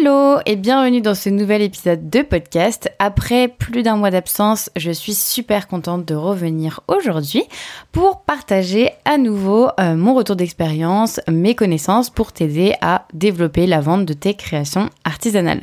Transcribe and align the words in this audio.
Hello 0.00 0.38
et 0.46 0.54
bienvenue 0.54 1.00
dans 1.00 1.14
ce 1.14 1.28
nouvel 1.28 1.62
épisode 1.62 2.08
de 2.08 2.22
podcast. 2.22 2.92
Après 2.98 3.48
plus 3.48 3.82
d'un 3.82 3.96
mois 3.96 4.10
d'absence, 4.10 4.70
je 4.76 4.92
suis 4.92 5.14
super 5.14 5.66
contente 5.66 6.04
de 6.04 6.14
revenir 6.14 6.80
aujourd'hui 6.88 7.42
pour 7.90 8.22
partager 8.22 8.90
à 9.04 9.18
nouveau 9.18 9.68
euh, 9.80 9.96
mon 9.96 10.14
retour 10.14 10.36
d'expérience, 10.36 11.20
mes 11.28 11.54
connaissances 11.54 12.10
pour 12.10 12.32
t'aider 12.32 12.74
à 12.80 13.06
développer 13.12 13.66
la 13.66 13.80
vente 13.80 14.04
de 14.04 14.12
tes 14.12 14.34
créations 14.34 14.88
artisanales. 15.04 15.62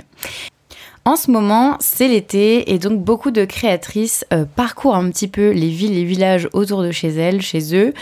En 1.05 1.15
ce 1.15 1.29
moment, 1.29 1.77
c'est 1.79 2.07
l'été 2.07 2.73
et 2.73 2.79
donc 2.79 3.03
beaucoup 3.03 3.29
de 3.29 3.45
créatrices 3.45 4.25
euh, 4.33 4.43
parcourent 4.43 4.95
un 4.95 5.11
petit 5.11 5.27
peu 5.27 5.51
les 5.51 5.69
villes 5.69 5.97
et 5.97 6.03
villages 6.03 6.49
autour 6.51 6.81
de 6.81 6.89
chez 6.91 7.09
elles, 7.09 7.41
chez 7.41 7.75
eux, 7.75 7.93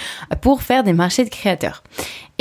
pour 0.41 0.61
faire 0.61 0.85
des 0.85 0.93
marchés 0.93 1.25
de 1.25 1.29
créateurs. 1.29 1.83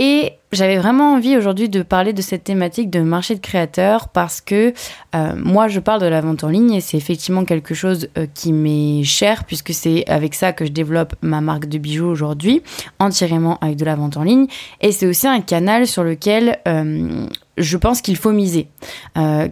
Et 0.04 0.32
j'avais 0.52 0.76
vraiment 0.76 1.14
envie 1.14 1.36
aujourd'hui 1.36 1.70
de 1.70 1.82
parler 1.82 2.12
de 2.12 2.20
cette 2.20 2.44
thématique 2.44 2.90
de 2.90 3.00
marché 3.00 3.34
de 3.34 3.40
créateurs 3.40 4.08
parce 4.08 4.42
que 4.42 4.74
euh, 5.14 5.32
moi 5.36 5.66
je 5.68 5.80
parle 5.80 6.02
de 6.02 6.06
la 6.06 6.20
vente 6.20 6.44
en 6.44 6.48
ligne 6.48 6.74
et 6.74 6.80
c'est 6.82 6.98
effectivement 6.98 7.44
quelque 7.44 7.74
chose 7.74 8.08
euh, 8.18 8.26
qui 8.32 8.52
m'est 8.52 9.02
cher 9.02 9.44
puisque 9.44 9.72
c'est 9.72 10.06
avec 10.08 10.34
ça 10.34 10.52
que 10.52 10.66
je 10.66 10.70
développe 10.70 11.14
ma 11.22 11.40
marque 11.40 11.66
de 11.66 11.78
bijoux 11.78 12.06
aujourd'hui, 12.06 12.62
entièrement 12.98 13.58
avec 13.60 13.76
de 13.76 13.84
la 13.86 13.96
vente 13.96 14.18
en 14.18 14.24
ligne. 14.24 14.46
Et 14.82 14.92
c'est 14.92 15.06
aussi 15.06 15.26
un 15.26 15.40
canal 15.40 15.86
sur 15.86 16.04
lequel 16.04 16.58
euh, 16.68 17.26
je 17.58 17.76
pense 17.76 18.00
qu'il 18.00 18.16
faut 18.16 18.32
miser, 18.32 18.68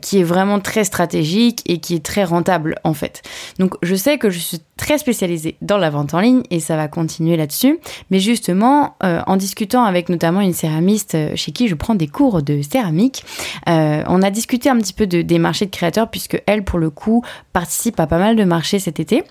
qui 0.00 0.20
est 0.20 0.22
vraiment 0.22 0.58
très 0.58 0.84
stratégique 0.84 1.62
et 1.66 1.80
qui 1.80 1.94
est 1.94 2.04
très 2.04 2.24
rentable 2.24 2.76
en 2.82 2.94
fait. 2.94 3.20
Donc 3.58 3.74
je 3.82 3.94
sais 3.94 4.16
que 4.16 4.30
je 4.30 4.38
suis 4.38 4.58
très 4.78 4.96
spécialisée 4.96 5.56
dans 5.60 5.76
la 5.76 5.90
vente 5.90 6.14
en 6.14 6.20
ligne 6.20 6.42
et 6.50 6.60
ça 6.60 6.76
va 6.76 6.88
continuer 6.88 7.36
là-dessus, 7.36 7.78
mais 8.10 8.18
justement 8.18 8.96
en 9.02 9.36
discutant 9.36 9.84
avec 9.84 10.08
notamment 10.08 10.39
une 10.40 10.52
céramiste 10.52 11.14
euh, 11.14 11.32
chez 11.36 11.52
qui 11.52 11.68
je 11.68 11.74
prends 11.74 11.94
des 11.94 12.08
cours 12.08 12.42
de 12.42 12.62
céramique, 12.62 13.24
on 13.66 14.22
a 14.22 14.30
discuté 14.30 14.68
un 14.68 14.78
petit 14.78 14.92
peu 14.92 15.06
de, 15.06 15.22
des 15.22 15.38
marchés 15.38 15.66
de 15.66 15.70
créateurs 15.70 16.08
puisque 16.10 16.42
elle 16.46 16.64
pour 16.64 16.78
le 16.78 16.90
coup 16.90 17.24
participe 17.52 17.98
à 18.00 18.06
pas 18.06 18.18
mal 18.18 18.36
de 18.36 18.44
marchés 18.44 18.78
cet 18.78 19.00
été. 19.00 19.24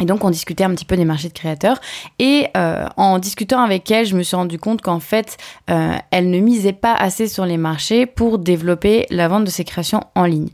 Et 0.00 0.04
donc 0.04 0.24
on 0.24 0.30
discutait 0.30 0.64
un 0.64 0.70
petit 0.70 0.84
peu 0.84 0.96
des 0.96 1.04
marchés 1.04 1.28
de 1.28 1.34
créateurs 1.34 1.80
et 2.18 2.46
euh, 2.56 2.86
en 2.96 3.18
discutant 3.18 3.60
avec 3.60 3.90
elle, 3.90 4.06
je 4.06 4.16
me 4.16 4.22
suis 4.22 4.36
rendu 4.36 4.58
compte 4.58 4.80
qu'en 4.80 5.00
fait, 5.00 5.36
euh, 5.70 5.96
elle 6.10 6.30
ne 6.30 6.38
misait 6.38 6.72
pas 6.72 6.94
assez 6.94 7.26
sur 7.26 7.44
les 7.44 7.56
marchés 7.56 8.06
pour 8.06 8.38
développer 8.38 9.06
la 9.10 9.28
vente 9.28 9.44
de 9.44 9.50
ses 9.50 9.64
créations 9.64 10.04
en 10.14 10.24
ligne. 10.24 10.48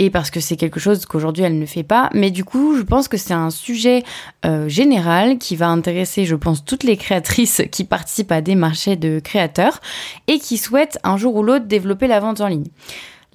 Et 0.00 0.10
parce 0.10 0.30
que 0.30 0.40
c'est 0.40 0.56
quelque 0.56 0.80
chose 0.80 1.06
qu'aujourd'hui 1.06 1.44
elle 1.44 1.58
ne 1.58 1.66
fait 1.66 1.84
pas, 1.84 2.10
mais 2.12 2.32
du 2.32 2.44
coup 2.44 2.76
je 2.76 2.82
pense 2.82 3.06
que 3.06 3.16
c'est 3.16 3.34
un 3.34 3.50
sujet 3.50 4.02
euh, 4.44 4.68
général 4.68 5.38
qui 5.38 5.54
va 5.54 5.68
intéresser, 5.68 6.24
je 6.24 6.34
pense, 6.34 6.64
toutes 6.64 6.82
les 6.82 6.96
créatrices 6.96 7.62
qui 7.70 7.84
participent 7.84 8.32
à 8.32 8.40
des 8.40 8.56
marchés 8.56 8.96
de 8.96 9.20
créateurs 9.20 9.80
et 10.26 10.40
qui 10.40 10.58
souhaitent 10.58 10.98
un 11.04 11.16
jour 11.16 11.36
ou 11.36 11.42
l'autre 11.44 11.66
développer 11.66 12.08
la 12.08 12.18
vente 12.18 12.40
en 12.40 12.48
ligne. 12.48 12.66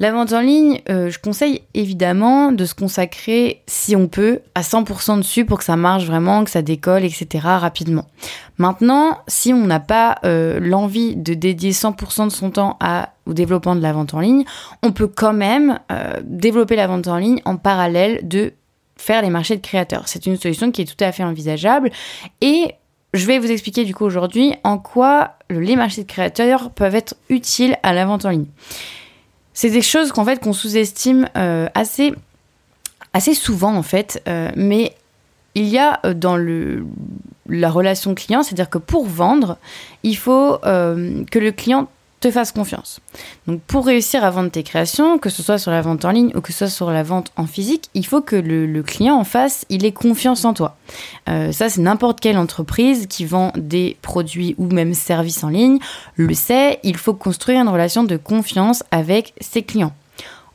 La 0.01 0.13
vente 0.13 0.31
en 0.31 0.39
ligne, 0.39 0.79
euh, 0.89 1.09
je 1.09 1.19
conseille 1.19 1.61
évidemment 1.73 2.53
de 2.53 2.63
se 2.63 2.73
consacrer, 2.73 3.63
si 3.67 3.97
on 3.97 4.07
peut, 4.07 4.39
à 4.55 4.61
100% 4.61 5.17
dessus 5.17 5.43
pour 5.43 5.57
que 5.57 5.65
ça 5.65 5.75
marche 5.75 6.05
vraiment, 6.05 6.45
que 6.45 6.49
ça 6.49 6.61
décolle, 6.61 7.03
etc. 7.03 7.27
rapidement. 7.43 8.05
Maintenant, 8.57 9.17
si 9.27 9.53
on 9.53 9.65
n'a 9.65 9.81
pas 9.81 10.19
euh, 10.23 10.61
l'envie 10.61 11.17
de 11.17 11.33
dédier 11.33 11.71
100% 11.71 12.25
de 12.25 12.29
son 12.29 12.49
temps 12.49 12.79
au 13.25 13.33
développement 13.33 13.75
de 13.75 13.81
la 13.81 13.91
vente 13.91 14.13
en 14.13 14.21
ligne, 14.21 14.45
on 14.83 14.93
peut 14.93 15.07
quand 15.07 15.33
même 15.33 15.79
euh, 15.91 16.13
développer 16.23 16.77
la 16.77 16.87
vente 16.87 17.09
en 17.09 17.17
ligne 17.17 17.41
en 17.43 17.57
parallèle 17.57 18.25
de 18.25 18.53
faire 18.95 19.21
les 19.21 19.29
marchés 19.29 19.57
de 19.57 19.61
créateurs. 19.61 20.07
C'est 20.07 20.25
une 20.25 20.37
solution 20.37 20.71
qui 20.71 20.81
est 20.81 20.85
tout 20.85 21.03
à 21.03 21.11
fait 21.11 21.23
envisageable 21.25 21.91
et 22.39 22.73
je 23.13 23.25
vais 23.25 23.37
vous 23.39 23.51
expliquer 23.51 23.83
du 23.83 23.93
coup 23.93 24.05
aujourd'hui 24.05 24.53
en 24.63 24.77
quoi 24.77 25.33
les 25.49 25.75
marchés 25.75 26.03
de 26.03 26.07
créateurs 26.07 26.69
peuvent 26.71 26.95
être 26.95 27.15
utiles 27.29 27.77
à 27.83 27.93
la 27.93 28.05
vente 28.05 28.23
en 28.23 28.29
ligne. 28.29 28.45
C'est 29.61 29.71
des 29.71 29.81
choses 29.81 30.13
qu'en 30.13 30.23
fait 30.23 30.39
qu'on 30.39 30.53
sous-estime 30.53 31.27
euh, 31.35 31.67
assez, 31.73 32.13
assez 33.11 33.33
souvent 33.33 33.75
en 33.75 33.83
fait, 33.83 34.23
euh, 34.25 34.49
mais 34.55 34.95
il 35.53 35.65
y 35.65 35.77
a 35.77 35.99
euh, 36.05 36.13
dans 36.13 36.37
le, 36.37 36.85
la 37.49 37.69
relation 37.69 38.15
client, 38.15 38.41
c'est-à-dire 38.41 38.69
que 38.69 38.77
pour 38.77 39.05
vendre, 39.05 39.57
il 40.03 40.15
faut 40.15 40.59
que 40.63 41.39
le 41.39 41.51
client 41.51 41.89
te 42.19 42.31
fasse 42.31 42.51
confiance. 42.51 42.99
Donc 43.47 43.61
pour 43.61 43.85
réussir 43.85 44.23
à 44.23 44.29
vendre 44.29 44.51
tes 44.51 44.63
créations, 44.63 45.17
que 45.17 45.29
ce 45.29 45.41
soit 45.41 45.57
sur 45.57 45.71
la 45.71 45.81
vente 45.81 46.03
en 46.05 46.11
ligne 46.11 46.31
ou 46.35 46.41
que 46.41 46.51
ce 46.51 46.59
soit 46.59 46.67
sur 46.67 46.91
la 46.91 47.03
vente 47.03 47.31
en 47.35 47.45
physique, 47.45 47.89
il 47.93 48.05
faut 48.05 48.21
que 48.21 48.35
le, 48.35 48.83
client 48.83 49.15
en 49.15 49.23
face, 49.23 49.65
il 49.69 49.85
ait 49.85 49.91
confiance 49.91 50.45
en 50.45 50.53
toi. 50.53 50.77
Euh, 51.27 51.51
ça, 51.51 51.69
c'est 51.69 51.81
n'importe 51.81 52.19
quelle 52.19 52.37
entreprise 52.37 53.07
qui 53.07 53.25
vend 53.25 53.51
des 53.55 53.97
produits 54.01 54.55
ou 54.57 54.67
même 54.67 54.93
services 54.93 55.43
en 55.43 55.49
ligne 55.49 55.79
le 56.15 56.33
sait, 56.33 56.79
il 56.83 56.97
faut 56.97 57.13
construire 57.13 57.61
une 57.61 57.69
relation 57.69 58.03
de 58.03 58.17
confiance 58.17 58.83
avec 58.91 59.33
ses 59.41 59.63
clients. 59.63 59.93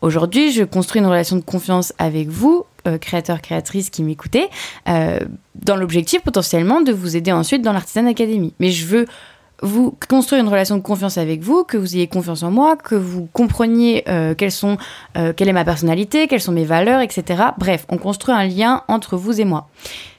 Aujourd'hui, 0.05 0.53
je 0.53 0.65
construis 0.65 1.01
une 1.01 1.07
relation 1.07 1.37
de 1.37 1.41
confiance 1.41 1.95
avec 1.97 2.29
vous, 2.29 2.67
euh, 2.87 2.99
créateurs, 2.99 3.41
créatrices 3.41 3.89
qui 3.89 4.03
m'écoutez, 4.03 4.49
euh, 4.87 5.19
dans 5.55 5.77
l'objectif 5.77 6.21
potentiellement 6.21 6.83
de 6.83 6.93
vous 6.93 7.17
aider 7.17 7.33
ensuite 7.33 7.63
dans 7.63 7.73
l'Artisan 7.73 8.07
Academy. 8.07 8.53
Mais 8.61 8.71
je 8.71 8.85
veux 8.85 9.07
vous 9.63 9.97
construire 10.09 10.43
une 10.43 10.49
relation 10.49 10.77
de 10.77 10.83
confiance 10.83 11.19
avec 11.19 11.41
vous, 11.41 11.65
que 11.65 11.77
vous 11.77 11.97
ayez 11.97 12.07
confiance 12.07 12.43
en 12.43 12.51
moi, 12.51 12.77
que 12.77 12.95
vous 12.95 13.29
compreniez 13.33 14.05
euh, 14.09 14.35
quelles 14.35 14.53
sont, 14.53 14.77
euh, 15.17 15.33
quelle 15.35 15.49
est 15.49 15.55
ma 15.55 15.65
personnalité, 15.65 16.27
quelles 16.27 16.41
sont 16.41 16.53
mes 16.53 16.65
valeurs, 16.65 17.01
etc. 17.01 17.43
Bref, 17.59 17.87
on 17.89 17.97
construit 17.97 18.35
un 18.35 18.45
lien 18.45 18.83
entre 18.89 19.17
vous 19.17 19.41
et 19.41 19.45
moi. 19.45 19.69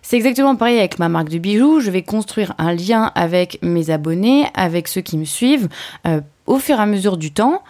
C'est 0.01 0.17
exactement 0.17 0.55
pareil 0.55 0.79
avec 0.79 0.99
ma 0.99 1.09
marque 1.09 1.29
de 1.29 1.37
bijoux. 1.37 1.79
Je 1.79 1.91
vais 1.91 2.03
construire 2.03 2.53
un 2.57 2.73
lien 2.73 3.11
avec 3.15 3.59
mes 3.61 3.89
abonnés, 3.89 4.45
avec 4.53 4.87
ceux 4.87 5.01
qui 5.01 5.17
me 5.17 5.25
suivent, 5.25 5.67
euh, 6.07 6.21
au 6.45 6.59
fur 6.59 6.77
et 6.77 6.81
à 6.81 6.85
mesure 6.85 7.17
du 7.17 7.31
temps, 7.31 7.61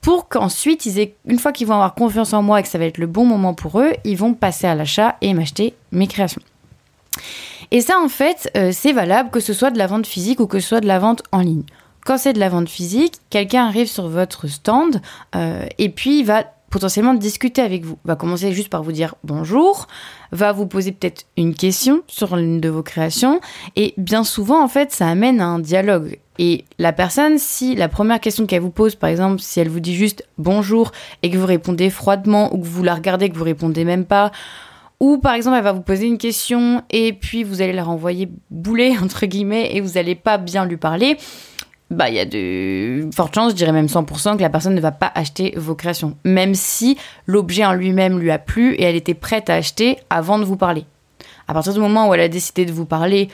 pour 0.00 0.28
qu'ensuite, 0.28 0.88
une 1.26 1.38
fois 1.38 1.52
qu'ils 1.52 1.66
vont 1.66 1.74
avoir 1.74 1.94
confiance 1.94 2.32
en 2.32 2.42
moi 2.42 2.60
et 2.60 2.62
que 2.62 2.68
ça 2.68 2.78
va 2.78 2.84
être 2.84 2.98
le 2.98 3.06
bon 3.06 3.24
moment 3.24 3.54
pour 3.54 3.80
eux, 3.80 3.92
ils 4.04 4.16
vont 4.16 4.34
passer 4.34 4.66
à 4.66 4.74
l'achat 4.74 5.16
et 5.20 5.34
m'acheter 5.34 5.74
mes 5.92 6.06
créations. 6.06 6.42
Et 7.70 7.80
ça, 7.80 7.98
en 7.98 8.08
fait, 8.08 8.50
euh, 8.56 8.70
c'est 8.72 8.92
valable 8.92 9.30
que 9.30 9.40
ce 9.40 9.52
soit 9.52 9.70
de 9.70 9.78
la 9.78 9.86
vente 9.86 10.06
physique 10.06 10.40
ou 10.40 10.46
que 10.46 10.60
ce 10.60 10.68
soit 10.68 10.80
de 10.80 10.86
la 10.86 10.98
vente 10.98 11.22
en 11.32 11.40
ligne. 11.40 11.64
Quand 12.04 12.16
c'est 12.16 12.32
de 12.32 12.40
la 12.40 12.48
vente 12.48 12.68
physique, 12.68 13.14
quelqu'un 13.28 13.66
arrive 13.66 13.88
sur 13.88 14.08
votre 14.08 14.46
stand 14.46 15.02
euh, 15.36 15.66
et 15.78 15.90
puis 15.90 16.22
va 16.22 16.44
potentiellement 16.70 17.14
discuter 17.14 17.62
avec 17.62 17.84
vous. 17.84 17.98
Va 18.04 18.16
commencer 18.16 18.52
juste 18.52 18.68
par 18.68 18.82
vous 18.82 18.92
dire 18.92 19.14
bonjour, 19.24 19.86
va 20.32 20.52
vous 20.52 20.66
poser 20.66 20.92
peut-être 20.92 21.26
une 21.36 21.54
question 21.54 22.02
sur 22.06 22.36
l'une 22.36 22.60
de 22.60 22.68
vos 22.68 22.82
créations 22.82 23.40
et 23.76 23.94
bien 23.96 24.24
souvent 24.24 24.62
en 24.62 24.68
fait 24.68 24.92
ça 24.92 25.08
amène 25.08 25.40
à 25.40 25.46
un 25.46 25.58
dialogue. 25.58 26.18
Et 26.38 26.64
la 26.78 26.92
personne, 26.92 27.38
si 27.38 27.74
la 27.74 27.88
première 27.88 28.20
question 28.20 28.46
qu'elle 28.46 28.62
vous 28.62 28.70
pose, 28.70 28.94
par 28.94 29.10
exemple, 29.10 29.40
si 29.40 29.58
elle 29.58 29.68
vous 29.68 29.80
dit 29.80 29.96
juste 29.96 30.24
bonjour 30.38 30.92
et 31.22 31.30
que 31.30 31.36
vous 31.36 31.46
répondez 31.46 31.90
froidement 31.90 32.54
ou 32.54 32.58
que 32.58 32.66
vous 32.66 32.84
la 32.84 32.94
regardez 32.94 33.28
que 33.28 33.36
vous 33.36 33.44
répondez 33.44 33.84
même 33.84 34.04
pas, 34.04 34.30
ou 35.00 35.18
par 35.18 35.34
exemple, 35.34 35.56
elle 35.56 35.64
va 35.64 35.72
vous 35.72 35.82
poser 35.82 36.06
une 36.06 36.18
question 36.18 36.82
et 36.90 37.12
puis 37.12 37.44
vous 37.44 37.62
allez 37.62 37.72
la 37.72 37.84
renvoyer 37.84 38.28
bouler, 38.50 38.96
entre 39.02 39.26
guillemets, 39.26 39.74
et 39.74 39.80
vous 39.80 39.92
n'allez 39.92 40.14
pas 40.14 40.38
bien 40.38 40.64
lui 40.64 40.76
parler. 40.76 41.16
Bah, 41.90 42.10
il 42.10 42.16
y 42.16 42.20
a 42.20 42.26
de 42.26 43.08
fortes 43.14 43.34
chances, 43.34 43.52
je 43.52 43.56
dirais 43.56 43.72
même 43.72 43.86
100%, 43.86 44.36
que 44.36 44.42
la 44.42 44.50
personne 44.50 44.74
ne 44.74 44.80
va 44.80 44.92
pas 44.92 45.10
acheter 45.14 45.54
vos 45.56 45.74
créations. 45.74 46.16
Même 46.24 46.54
si 46.54 46.98
l'objet 47.26 47.64
en 47.64 47.72
lui-même 47.72 48.18
lui 48.18 48.30
a 48.30 48.38
plu 48.38 48.74
et 48.74 48.82
elle 48.82 48.96
était 48.96 49.14
prête 49.14 49.48
à 49.48 49.54
acheter 49.54 49.96
avant 50.10 50.38
de 50.38 50.44
vous 50.44 50.56
parler. 50.56 50.84
À 51.46 51.54
partir 51.54 51.72
du 51.72 51.80
moment 51.80 52.08
où 52.08 52.14
elle 52.14 52.20
a 52.20 52.28
décidé 52.28 52.66
de 52.66 52.72
vous 52.72 52.84
parler, 52.84 53.28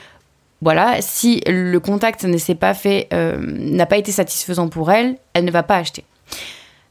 voilà, 0.61 1.01
si 1.01 1.41
le 1.47 1.77
contact 1.79 2.23
ne 2.23 2.37
s'est 2.37 2.55
pas 2.55 2.73
fait, 2.73 3.09
euh, 3.13 3.37
n'a 3.39 3.85
pas 3.85 3.97
été 3.97 4.13
satisfaisant 4.13 4.69
pour 4.69 4.89
elle, 4.89 5.17
elle 5.33 5.43
ne 5.43 5.51
va 5.51 5.63
pas 5.63 5.75
acheter. 5.75 6.05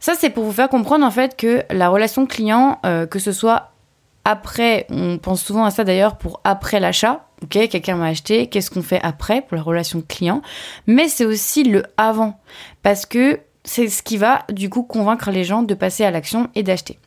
Ça, 0.00 0.12
c'est 0.18 0.28
pour 0.28 0.44
vous 0.44 0.52
faire 0.52 0.68
comprendre 0.68 1.06
en 1.06 1.10
fait 1.10 1.34
que 1.34 1.62
la 1.70 1.88
relation 1.88 2.26
client, 2.26 2.78
euh, 2.84 3.06
que 3.06 3.18
ce 3.18 3.32
soit 3.32 3.70
après, 4.24 4.86
on 4.90 5.18
pense 5.18 5.42
souvent 5.42 5.64
à 5.64 5.70
ça 5.70 5.84
d'ailleurs 5.84 6.16
pour 6.16 6.40
après 6.44 6.80
l'achat. 6.80 7.26
Ok, 7.42 7.68
quelqu'un 7.68 7.96
m'a 7.96 8.06
acheté, 8.06 8.46
qu'est-ce 8.46 8.70
qu'on 8.70 8.82
fait 8.82 9.00
après 9.02 9.42
pour 9.42 9.56
la 9.56 9.62
relation 9.62 10.02
client? 10.06 10.40
Mais 10.86 11.08
c'est 11.08 11.26
aussi 11.26 11.62
le 11.62 11.82
avant, 11.98 12.40
parce 12.82 13.04
que 13.04 13.40
c'est 13.64 13.88
ce 13.88 14.02
qui 14.02 14.16
va 14.16 14.44
du 14.50 14.70
coup 14.70 14.82
convaincre 14.82 15.30
les 15.30 15.44
gens 15.44 15.62
de 15.62 15.74
passer 15.74 16.04
à 16.04 16.10
l'action 16.10 16.48
et 16.54 16.62
d'acheter. 16.62 16.98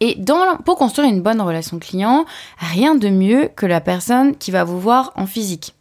Et 0.00 0.18
pour 0.64 0.76
construire 0.76 1.08
une 1.08 1.22
bonne 1.22 1.40
relation 1.40 1.78
client, 1.78 2.24
rien 2.58 2.94
de 2.94 3.08
mieux 3.08 3.48
que 3.54 3.66
la 3.66 3.80
personne 3.80 4.36
qui 4.36 4.50
va 4.50 4.64
vous 4.64 4.80
voir 4.80 5.12
en 5.16 5.26
physique. 5.26 5.74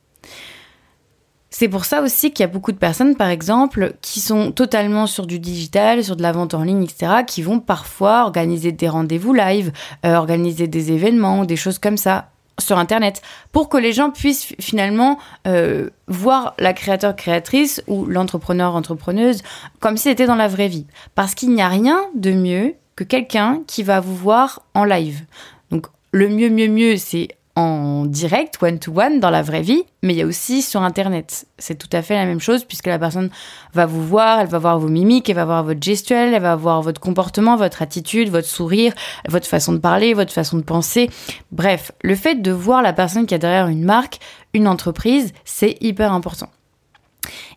C'est 1.54 1.68
pour 1.68 1.84
ça 1.84 2.02
aussi 2.02 2.32
qu'il 2.32 2.44
y 2.44 2.50
a 2.50 2.52
beaucoup 2.52 2.72
de 2.72 2.78
personnes, 2.78 3.18
par 3.18 3.28
exemple, 3.28 3.94
qui 4.02 4.22
sont 4.22 4.54
totalement 4.54 5.06
sur 5.06 5.28
du 5.28 5.38
digital, 5.38 6.02
sur 6.02 6.16
de 6.16 6.22
la 6.22 6.32
vente 6.32 6.54
en 6.54 6.64
ligne, 6.64 6.84
etc., 6.84 7.24
qui 7.28 7.42
vont 7.42 7.60
parfois 7.60 8.24
organiser 8.24 8.72
des 8.72 8.88
rendez-vous 8.88 9.34
live, 9.34 9.74
euh, 10.06 10.16
organiser 10.16 10.68
des 10.68 10.94
événements, 10.94 11.44
des 11.44 11.58
choses 11.58 11.78
comme 11.78 11.98
ça 11.98 12.30
sur 12.58 12.78
Internet, 12.78 13.22
pour 13.52 13.68
que 13.68 13.78
les 13.78 13.92
gens 13.92 14.12
puissent 14.12 14.54
finalement 14.60 15.20
euh, 15.46 15.90
voir 16.08 16.54
la 16.58 16.72
créateur-créatrice 16.72 17.84
ou 17.88 18.06
l'entrepreneur-entrepreneuse 18.06 19.42
comme 19.82 19.98
si 19.98 20.04
c'était 20.04 20.28
dans 20.28 20.36
la 20.36 20.48
vraie 20.48 20.70
vie. 20.70 20.86
Parce 21.16 21.36
qu'il 21.36 21.54
n'y 21.54 21.62
a 21.62 21.68
rien 21.68 22.00
de 22.16 22.32
mieux 22.32 22.76
que 22.96 23.04
quelqu'un 23.04 23.62
qui 23.68 23.84
va 23.84 24.00
vous 24.00 24.16
voir 24.16 24.62
en 24.74 24.86
live. 24.86 25.26
Donc 25.70 25.88
le 26.12 26.30
mieux, 26.30 26.50
mieux, 26.50 26.68
mieux, 26.68 26.98
c'est 26.98 27.30
en 27.56 28.06
direct, 28.06 28.58
one-to-one, 28.62 29.20
dans 29.20 29.30
la 29.30 29.42
vraie 29.42 29.62
vie, 29.62 29.84
mais 30.04 30.14
il 30.14 30.18
y 30.18 30.22
a 30.22 30.26
aussi 30.26 30.62
sur 30.62 30.82
Internet. 30.82 31.46
C'est 31.58 31.78
tout 31.78 31.90
à 31.92 32.02
fait 32.02 32.16
la 32.16 32.26
même 32.26 32.40
chose 32.40 32.64
puisque 32.64 32.88
la 32.88 32.98
personne 32.98 33.30
va 33.74 33.86
vous 33.86 34.06
voir, 34.06 34.40
elle 34.40 34.48
va 34.48 34.58
voir 34.58 34.80
vos 34.80 34.88
mimiques, 34.88 35.30
elle 35.30 35.36
va 35.36 35.46
voir 35.46 35.64
votre 35.64 35.82
gestuelle, 35.82 36.34
elle 36.34 36.42
va 36.42 36.56
voir 36.56 36.82
votre 36.82 37.02
comportement, 37.02 37.58
votre 37.58 37.82
attitude, 37.82 38.30
votre 38.30 38.48
sourire, 38.48 38.94
votre 39.28 39.48
façon 39.48 39.74
de 39.74 39.80
parler, 39.80 40.14
votre 40.14 40.32
façon 40.32 40.58
de 40.58 40.64
penser. 40.64 41.10
Bref, 41.52 41.92
le 42.02 42.16
fait 42.16 42.36
de 42.36 42.52
voir 42.52 42.82
la 42.82 42.94
personne 42.94 43.26
qui 43.26 43.36
a 43.36 43.38
derrière 43.38 43.68
une 43.68 43.84
marque, 43.84 44.20
une 44.54 44.68
entreprise, 44.68 45.34
c'est 45.44 45.78
hyper 45.82 46.14
important. 46.14 46.50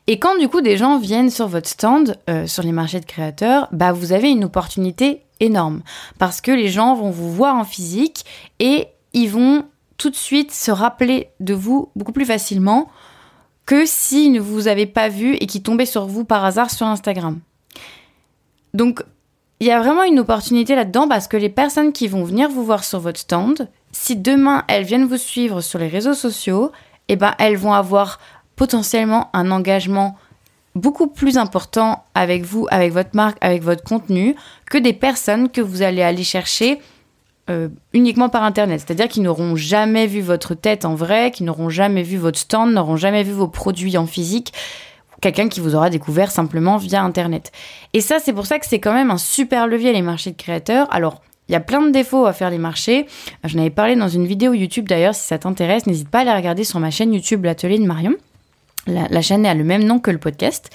Et 0.06 0.18
quand 0.18 0.38
du 0.38 0.48
coup 0.48 0.60
des 0.60 0.76
gens 0.76 0.98
viennent 0.98 1.30
sur 1.30 1.48
votre 1.48 1.68
stand, 1.68 2.16
euh, 2.28 2.46
sur 2.46 2.62
les 2.62 2.72
marchés 2.72 3.00
de 3.00 3.06
créateurs, 3.06 3.68
bah 3.72 3.92
vous 3.92 4.12
avez 4.12 4.30
une 4.30 4.44
opportunité 4.44 5.22
énorme 5.40 5.82
parce 6.18 6.40
que 6.40 6.50
les 6.50 6.68
gens 6.68 6.94
vont 6.94 7.10
vous 7.10 7.32
voir 7.32 7.56
en 7.56 7.64
physique 7.64 8.24
et 8.58 8.88
ils 9.14 9.30
vont 9.30 9.64
tout 10.04 10.10
de 10.10 10.16
suite 10.16 10.52
se 10.52 10.70
rappeler 10.70 11.30
de 11.40 11.54
vous 11.54 11.88
beaucoup 11.96 12.12
plus 12.12 12.26
facilement 12.26 12.88
que 13.64 13.86
s'ils 13.86 14.32
ne 14.32 14.40
vous 14.40 14.68
avaient 14.68 14.84
pas 14.84 15.08
vu 15.08 15.32
et 15.36 15.46
qui 15.46 15.62
tombaient 15.62 15.86
sur 15.86 16.04
vous 16.04 16.26
par 16.26 16.44
hasard 16.44 16.70
sur 16.70 16.86
Instagram. 16.86 17.40
Donc, 18.74 19.02
il 19.60 19.66
y 19.66 19.70
a 19.70 19.80
vraiment 19.80 20.02
une 20.02 20.20
opportunité 20.20 20.74
là-dedans 20.74 21.08
parce 21.08 21.26
que 21.26 21.38
les 21.38 21.48
personnes 21.48 21.94
qui 21.94 22.06
vont 22.06 22.22
venir 22.22 22.50
vous 22.50 22.66
voir 22.66 22.84
sur 22.84 23.00
votre 23.00 23.18
stand, 23.18 23.70
si 23.92 24.14
demain 24.14 24.64
elles 24.68 24.84
viennent 24.84 25.06
vous 25.06 25.16
suivre 25.16 25.62
sur 25.62 25.78
les 25.78 25.88
réseaux 25.88 26.12
sociaux, 26.12 26.70
eh 27.08 27.16
ben 27.16 27.34
elles 27.38 27.56
vont 27.56 27.72
avoir 27.72 28.18
potentiellement 28.56 29.30
un 29.32 29.50
engagement 29.50 30.18
beaucoup 30.74 31.06
plus 31.06 31.38
important 31.38 32.04
avec 32.14 32.42
vous, 32.42 32.66
avec 32.70 32.92
votre 32.92 33.16
marque, 33.16 33.38
avec 33.40 33.62
votre 33.62 33.84
contenu, 33.84 34.36
que 34.70 34.76
des 34.76 34.92
personnes 34.92 35.48
que 35.48 35.62
vous 35.62 35.80
allez 35.80 36.02
aller 36.02 36.24
chercher 36.24 36.78
euh, 37.50 37.68
uniquement 37.92 38.30
par 38.30 38.42
Internet. 38.42 38.82
C'est-à-dire 38.84 39.08
qu'ils 39.08 39.22
n'auront 39.22 39.54
jamais 39.54 40.06
vu 40.06 40.20
votre 40.20 40.54
tête 40.54 40.84
en 40.84 40.94
vrai, 40.94 41.30
qu'ils 41.30 41.44
n'auront 41.44 41.68
jamais 41.68 42.02
vu 42.02 42.16
votre 42.16 42.38
stand, 42.38 42.72
n'auront 42.72 42.96
jamais 42.96 43.22
vu 43.22 43.32
vos 43.32 43.48
produits 43.48 43.98
en 43.98 44.06
physique. 44.06 44.52
Quelqu'un 45.20 45.48
qui 45.48 45.60
vous 45.60 45.74
aura 45.74 45.90
découvert 45.90 46.30
simplement 46.30 46.76
via 46.76 47.02
Internet. 47.02 47.52
Et 47.92 48.00
ça, 48.00 48.18
c'est 48.18 48.32
pour 48.32 48.46
ça 48.46 48.58
que 48.58 48.66
c'est 48.66 48.80
quand 48.80 48.94
même 48.94 49.10
un 49.10 49.18
super 49.18 49.66
levier, 49.66 49.92
les 49.92 50.02
marchés 50.02 50.30
de 50.30 50.36
créateurs. 50.36 50.86
Alors, 50.90 51.20
il 51.48 51.52
y 51.52 51.54
a 51.54 51.60
plein 51.60 51.82
de 51.82 51.90
défauts 51.90 52.24
à 52.24 52.32
faire 52.32 52.48
les 52.48 52.58
marchés. 52.58 53.06
J'en 53.44 53.58
avais 53.58 53.70
parlé 53.70 53.94
dans 53.96 54.08
une 54.08 54.26
vidéo 54.26 54.54
YouTube 54.54 54.88
d'ailleurs, 54.88 55.14
si 55.14 55.26
ça 55.26 55.38
t'intéresse, 55.38 55.86
n'hésite 55.86 56.08
pas 56.08 56.20
à 56.20 56.24
la 56.24 56.34
regarder 56.34 56.64
sur 56.64 56.80
ma 56.80 56.90
chaîne 56.90 57.12
YouTube 57.12 57.44
L'Atelier 57.44 57.78
de 57.78 57.84
Marion. 57.84 58.14
La, 58.86 59.06
la 59.08 59.22
chaîne 59.22 59.44
a 59.44 59.54
le 59.54 59.64
même 59.64 59.84
nom 59.84 59.98
que 59.98 60.10
le 60.10 60.18
podcast. 60.18 60.70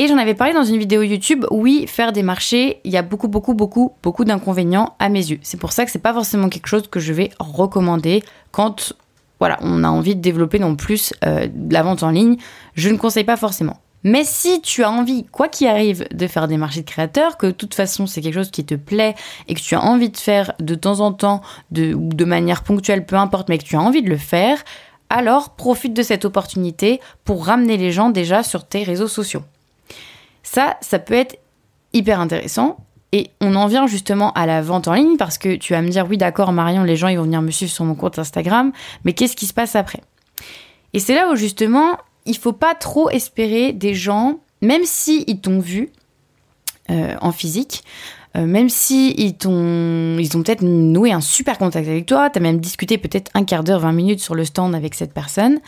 Et 0.00 0.06
j'en 0.06 0.16
avais 0.16 0.34
parlé 0.34 0.54
dans 0.54 0.62
une 0.62 0.78
vidéo 0.78 1.02
YouTube. 1.02 1.44
Oui, 1.50 1.86
faire 1.88 2.12
des 2.12 2.22
marchés, 2.22 2.80
il 2.84 2.92
y 2.92 2.96
a 2.96 3.02
beaucoup, 3.02 3.26
beaucoup, 3.26 3.54
beaucoup, 3.54 3.92
beaucoup 4.00 4.24
d'inconvénients 4.24 4.94
à 5.00 5.08
mes 5.08 5.30
yeux. 5.30 5.40
C'est 5.42 5.58
pour 5.58 5.72
ça 5.72 5.84
que 5.84 5.90
c'est 5.90 5.98
pas 5.98 6.14
forcément 6.14 6.48
quelque 6.48 6.68
chose 6.68 6.86
que 6.88 7.00
je 7.00 7.12
vais 7.12 7.30
recommander 7.40 8.22
quand 8.52 8.94
voilà, 9.40 9.58
on 9.60 9.84
a 9.84 9.88
envie 9.88 10.14
de 10.14 10.20
développer 10.20 10.58
non 10.58 10.76
plus 10.76 11.12
euh, 11.24 11.48
la 11.70 11.82
vente 11.82 12.04
en 12.04 12.10
ligne. 12.10 12.36
Je 12.74 12.90
ne 12.90 12.96
conseille 12.96 13.24
pas 13.24 13.36
forcément. 13.36 13.78
Mais 14.04 14.22
si 14.22 14.60
tu 14.62 14.84
as 14.84 14.90
envie, 14.90 15.24
quoi 15.24 15.48
qu'il 15.48 15.66
arrive, 15.66 16.06
de 16.12 16.26
faire 16.28 16.46
des 16.46 16.56
marchés 16.56 16.82
de 16.82 16.86
créateurs, 16.86 17.36
que 17.36 17.46
de 17.46 17.52
toute 17.52 17.74
façon 17.74 18.06
c'est 18.06 18.20
quelque 18.20 18.34
chose 18.34 18.52
qui 18.52 18.64
te 18.64 18.76
plaît 18.76 19.16
et 19.48 19.54
que 19.54 19.60
tu 19.60 19.74
as 19.74 19.82
envie 19.82 20.10
de 20.10 20.16
faire 20.16 20.52
de 20.60 20.76
temps 20.76 21.00
en 21.00 21.12
temps, 21.12 21.42
de, 21.72 22.24
manière 22.24 22.62
ponctuelle, 22.62 23.04
peu 23.04 23.16
importe, 23.16 23.48
mais 23.48 23.58
que 23.58 23.64
tu 23.64 23.74
as 23.74 23.80
envie 23.80 24.02
de 24.02 24.08
le 24.08 24.16
faire, 24.16 24.62
alors 25.10 25.50
profite 25.50 25.94
de 25.94 26.02
cette 26.02 26.24
opportunité 26.24 27.00
pour 27.24 27.46
ramener 27.46 27.76
les 27.76 27.90
gens 27.90 28.10
déjà 28.10 28.44
sur 28.44 28.64
tes 28.64 28.84
réseaux 28.84 29.08
sociaux. 29.08 29.42
Ça, 30.50 30.78
ça 30.80 30.98
peut 30.98 31.12
être 31.12 31.38
hyper 31.92 32.20
intéressant. 32.20 32.78
Et 33.12 33.30
on 33.42 33.54
en 33.54 33.66
vient 33.66 33.86
justement 33.86 34.32
à 34.32 34.46
la 34.46 34.62
vente 34.62 34.88
en 34.88 34.94
ligne 34.94 35.18
parce 35.18 35.36
que 35.36 35.56
tu 35.56 35.74
vas 35.74 35.82
me 35.82 35.90
dire, 35.90 36.06
oui, 36.08 36.16
d'accord, 36.16 36.52
Marion, 36.52 36.84
les 36.84 36.96
gens, 36.96 37.08
ils 37.08 37.18
vont 37.18 37.24
venir 37.24 37.42
me 37.42 37.50
suivre 37.50 37.70
sur 37.70 37.84
mon 37.84 37.94
compte 37.94 38.18
Instagram, 38.18 38.72
mais 39.04 39.12
qu'est-ce 39.12 39.36
qui 39.36 39.44
se 39.44 39.52
passe 39.52 39.76
après? 39.76 40.00
Et 40.94 41.00
c'est 41.00 41.14
là 41.14 41.30
où 41.30 41.36
justement, 41.36 41.98
il 42.24 42.36
faut 42.38 42.54
pas 42.54 42.74
trop 42.74 43.10
espérer 43.10 43.72
des 43.74 43.92
gens, 43.92 44.38
même 44.62 44.84
si 44.84 45.22
ils 45.26 45.38
t'ont 45.38 45.58
vu 45.58 45.90
euh, 46.90 47.14
en 47.20 47.30
physique, 47.30 47.84
euh, 48.34 48.46
même 48.46 48.70
si 48.70 49.10
ils 49.18 49.46
ont 49.46 50.42
peut-être 50.42 50.62
noué 50.62 51.12
un 51.12 51.20
super 51.20 51.58
contact 51.58 51.86
avec 51.86 52.06
toi, 52.06 52.30
tu 52.30 52.38
as 52.38 52.42
même 52.42 52.58
discuté 52.58 52.96
peut-être 52.96 53.30
un 53.34 53.44
quart 53.44 53.64
d'heure, 53.64 53.80
20 53.80 53.92
minutes 53.92 54.20
sur 54.20 54.34
le 54.34 54.46
stand 54.46 54.74
avec 54.74 54.94
cette 54.94 55.12
personne, 55.12 55.58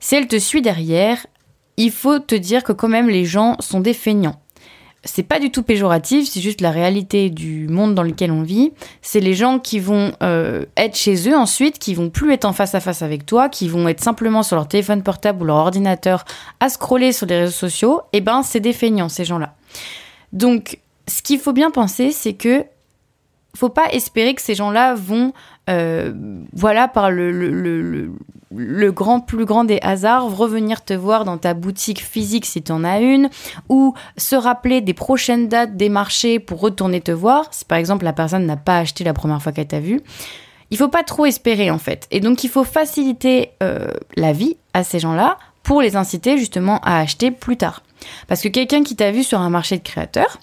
si 0.00 0.14
elle 0.14 0.28
te 0.28 0.38
suit 0.38 0.62
derrière, 0.62 1.26
il 1.76 1.90
faut 1.90 2.18
te 2.18 2.34
dire 2.34 2.64
que 2.64 2.72
quand 2.72 2.88
même 2.88 3.08
les 3.08 3.24
gens 3.24 3.56
sont 3.60 3.80
des 3.80 3.94
feignants. 3.94 4.40
C'est 5.06 5.22
pas 5.22 5.38
du 5.38 5.50
tout 5.50 5.62
péjoratif, 5.62 6.28
c'est 6.30 6.40
juste 6.40 6.62
la 6.62 6.70
réalité 6.70 7.28
du 7.28 7.68
monde 7.68 7.94
dans 7.94 8.02
lequel 8.02 8.30
on 8.30 8.42
vit. 8.42 8.72
C'est 9.02 9.20
les 9.20 9.34
gens 9.34 9.58
qui 9.58 9.78
vont 9.78 10.12
euh, 10.22 10.64
être 10.78 10.96
chez 10.96 11.28
eux 11.28 11.36
ensuite, 11.36 11.78
qui 11.78 11.94
vont 11.94 12.08
plus 12.08 12.32
être 12.32 12.46
en 12.46 12.54
face 12.54 12.74
à 12.74 12.80
face 12.80 13.02
avec 13.02 13.26
toi, 13.26 13.50
qui 13.50 13.68
vont 13.68 13.86
être 13.86 14.00
simplement 14.00 14.42
sur 14.42 14.56
leur 14.56 14.66
téléphone 14.66 15.02
portable 15.02 15.42
ou 15.42 15.44
leur 15.44 15.56
ordinateur 15.56 16.24
à 16.58 16.70
scroller 16.70 17.12
sur 17.12 17.26
les 17.26 17.40
réseaux 17.40 17.52
sociaux. 17.52 18.00
Et 18.14 18.18
eh 18.18 18.20
ben, 18.22 18.42
c'est 18.42 18.60
des 18.60 18.72
feignants 18.72 19.10
ces 19.10 19.26
gens-là. 19.26 19.54
Donc, 20.32 20.78
ce 21.06 21.20
qu'il 21.20 21.38
faut 21.38 21.52
bien 21.52 21.70
penser, 21.70 22.10
c'est 22.10 22.32
que 22.32 22.64
faut 23.56 23.68
pas 23.68 23.88
espérer 23.92 24.34
que 24.34 24.42
ces 24.42 24.54
gens-là 24.54 24.94
vont, 24.94 25.32
euh, 25.70 26.12
voilà, 26.52 26.88
par 26.88 27.10
le, 27.10 28.10
grand, 28.90 29.20
plus 29.20 29.44
grand 29.44 29.64
des 29.64 29.78
hasards, 29.82 30.36
revenir 30.36 30.84
te 30.84 30.92
voir 30.94 31.24
dans 31.24 31.38
ta 31.38 31.54
boutique 31.54 32.02
physique 32.02 32.46
si 32.46 32.62
tu 32.62 32.72
en 32.72 32.84
as 32.84 33.00
une, 33.00 33.30
ou 33.68 33.94
se 34.16 34.36
rappeler 34.36 34.80
des 34.80 34.94
prochaines 34.94 35.48
dates 35.48 35.76
des 35.76 35.88
marchés 35.88 36.38
pour 36.38 36.60
retourner 36.60 37.00
te 37.00 37.12
voir, 37.12 37.48
si 37.50 37.64
par 37.64 37.78
exemple 37.78 38.04
la 38.04 38.12
personne 38.12 38.46
n'a 38.46 38.56
pas 38.56 38.78
acheté 38.78 39.04
la 39.04 39.14
première 39.14 39.42
fois 39.42 39.52
qu'elle 39.52 39.66
t'a 39.66 39.80
vu. 39.80 40.00
Il 40.70 40.76
faut 40.76 40.88
pas 40.88 41.02
trop 41.02 41.26
espérer 41.26 41.70
en 41.70 41.78
fait. 41.78 42.06
Et 42.10 42.20
donc 42.20 42.44
il 42.44 42.50
faut 42.50 42.64
faciliter 42.64 43.50
euh, 43.62 43.88
la 44.16 44.32
vie 44.32 44.56
à 44.72 44.82
ces 44.82 44.98
gens-là 44.98 45.38
pour 45.62 45.80
les 45.80 45.96
inciter 45.96 46.36
justement 46.38 46.80
à 46.80 46.98
acheter 47.00 47.30
plus 47.30 47.56
tard. 47.56 47.82
Parce 48.28 48.42
que 48.42 48.48
quelqu'un 48.48 48.82
qui 48.82 48.96
t'a 48.96 49.10
vu 49.10 49.22
sur 49.22 49.40
un 49.40 49.50
marché 49.50 49.78
de 49.78 49.82
créateurs, 49.82 50.38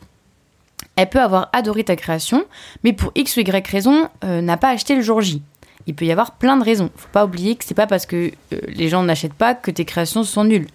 elle 1.02 1.10
peut 1.10 1.20
avoir 1.20 1.50
adoré 1.52 1.84
ta 1.84 1.96
création, 1.96 2.46
mais 2.84 2.94
pour 2.94 3.12
X 3.16 3.36
ou 3.36 3.40
Y 3.40 3.68
raison, 3.68 4.08
euh, 4.24 4.42
n'a 4.42 4.56
pas 4.56 4.70
acheté 4.70 4.96
le 4.96 5.02
jour 5.02 5.20
J. 5.20 5.42
Il 5.88 5.96
peut 5.96 6.06
y 6.06 6.12
avoir 6.12 6.34
plein 6.34 6.58
de 6.58 6.64
raisons. 6.64 6.92
Faut 6.96 7.10
pas 7.12 7.26
oublier 7.26 7.56
que 7.56 7.66
c'est 7.66 7.74
pas 7.74 7.88
parce 7.88 8.06
que 8.06 8.32
euh, 8.54 8.60
les 8.68 8.88
gens 8.88 9.02
n'achètent 9.02 9.34
pas 9.34 9.56
que 9.56 9.72
tes 9.72 9.84
créations 9.84 10.24
sont 10.24 10.44
nulles. 10.44 10.68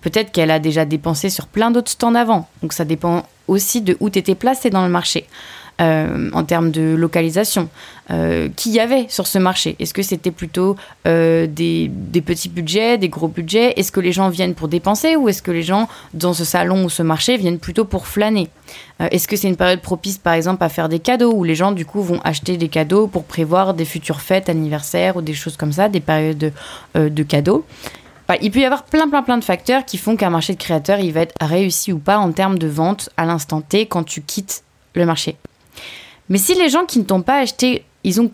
Peut-être 0.00 0.32
qu'elle 0.32 0.50
a 0.50 0.58
déjà 0.58 0.84
dépensé 0.84 1.30
sur 1.30 1.46
plein 1.46 1.70
d'autres 1.70 1.92
stands 1.92 2.16
avant. 2.16 2.48
Donc 2.60 2.72
ça 2.72 2.84
dépend 2.84 3.24
aussi 3.46 3.80
de 3.80 3.96
où 4.00 4.10
tu 4.10 4.18
étais 4.18 4.34
placé 4.34 4.68
dans 4.68 4.82
le 4.82 4.90
marché. 4.90 5.28
Euh, 5.80 6.28
en 6.32 6.42
termes 6.42 6.72
de 6.72 6.96
localisation 6.96 7.68
euh, 8.10 8.48
Qui 8.56 8.70
y 8.70 8.80
avait 8.80 9.06
sur 9.08 9.28
ce 9.28 9.38
marché. 9.38 9.76
Est-ce 9.78 9.94
que 9.94 10.02
c'était 10.02 10.32
plutôt 10.32 10.74
euh, 11.06 11.46
des, 11.46 11.88
petits 12.20 12.48
budgets, 12.48 12.98
des 12.98 13.08
gros 13.08 13.28
budgets? 13.28 13.74
Est-ce 13.76 13.92
que 13.92 14.00
les 14.00 14.10
gens 14.10 14.28
viennent 14.28 14.56
pour 14.56 14.66
dépenser 14.66 15.14
ou 15.14 15.28
est-ce 15.28 15.40
que 15.40 15.52
les 15.52 15.62
gens 15.62 15.88
dans 16.14 16.32
ce 16.32 16.44
salon 16.44 16.84
ou 16.84 16.90
ce 16.90 17.04
marché 17.04 17.36
viennent 17.36 17.60
plutôt 17.60 17.84
pour 17.84 18.08
flâner? 18.08 18.48
Est-ce 18.98 19.28
que 19.28 19.36
c'est 19.36 19.46
une 19.46 19.56
période 19.56 19.80
propice 19.80 20.18
par 20.18 20.32
exemple 20.32 20.64
à 20.64 20.68
faire 20.68 20.88
des 20.88 20.98
cadeaux 20.98 21.32
où 21.32 21.44
les 21.44 21.54
gens 21.54 21.70
du 21.70 21.86
coup 21.86 22.02
vont 22.02 22.20
acheter 22.24 22.56
des 22.56 22.68
cadeaux 22.68 23.06
pour 23.06 23.22
prévoir 23.22 23.72
des 23.72 23.84
futures 23.84 24.20
fêtes, 24.20 24.48
anniversaires 24.48 25.16
ou 25.16 25.22
des 25.22 25.34
choses 25.34 25.56
comme 25.56 25.72
ça, 25.72 25.88
des 25.88 26.00
périodes 26.00 26.52
de, 26.94 27.08
de 27.08 27.22
cadeaux? 27.22 27.64
Il 28.42 28.50
peut 28.50 28.58
y 28.58 28.64
avoir 28.64 28.82
plein, 28.82 29.08
plein, 29.08 29.22
plein 29.22 29.38
de 29.38 29.44
facteurs 29.44 29.84
qui 29.84 29.96
font 29.96 30.16
qu'un 30.16 30.30
marché 30.30 30.54
de 30.54 30.58
créateurs, 30.58 30.98
il 30.98 31.12
va 31.12 31.20
être 31.20 31.34
réussi 31.40 31.92
ou 31.92 31.98
pas 31.98 32.18
en 32.18 32.32
termes 32.32 32.58
de 32.58 32.66
vente 32.66 33.10
à 33.16 33.24
l'instant 33.24 33.60
T 33.60 33.86
quand 33.86 34.02
tu 34.02 34.22
quittes 34.22 34.64
le 34.94 35.06
marché. 35.06 35.36
Mais 36.28 36.38
si 36.38 36.54
les 36.54 36.68
gens 36.68 36.84
qui 36.84 36.98
ne 36.98 37.04
t'ont 37.04 37.22
pas 37.22 37.38
acheté, 37.38 37.84
ils 38.04 38.20
ont 38.20 38.30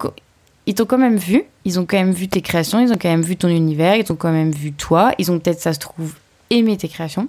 ils 0.66 0.74
t'ont 0.74 0.86
quand 0.86 0.98
même 0.98 1.16
vu, 1.16 1.44
ils 1.64 1.78
ont 1.78 1.86
quand 1.86 1.98
même 1.98 2.12
vu 2.12 2.28
tes 2.28 2.40
créations, 2.40 2.80
ils 2.80 2.90
ont 2.90 2.96
quand 3.00 3.08
même 3.08 3.22
vu 3.22 3.36
ton 3.36 3.48
univers, 3.48 3.96
ils 3.96 4.10
ont 4.10 4.16
quand 4.16 4.32
même 4.32 4.50
vu 4.50 4.72
toi, 4.72 5.12
ils 5.18 5.30
ont 5.30 5.38
peut-être, 5.38 5.60
ça 5.60 5.74
se 5.74 5.78
trouve, 5.78 6.14
aimé 6.50 6.76
tes 6.76 6.88
créations. 6.88 7.28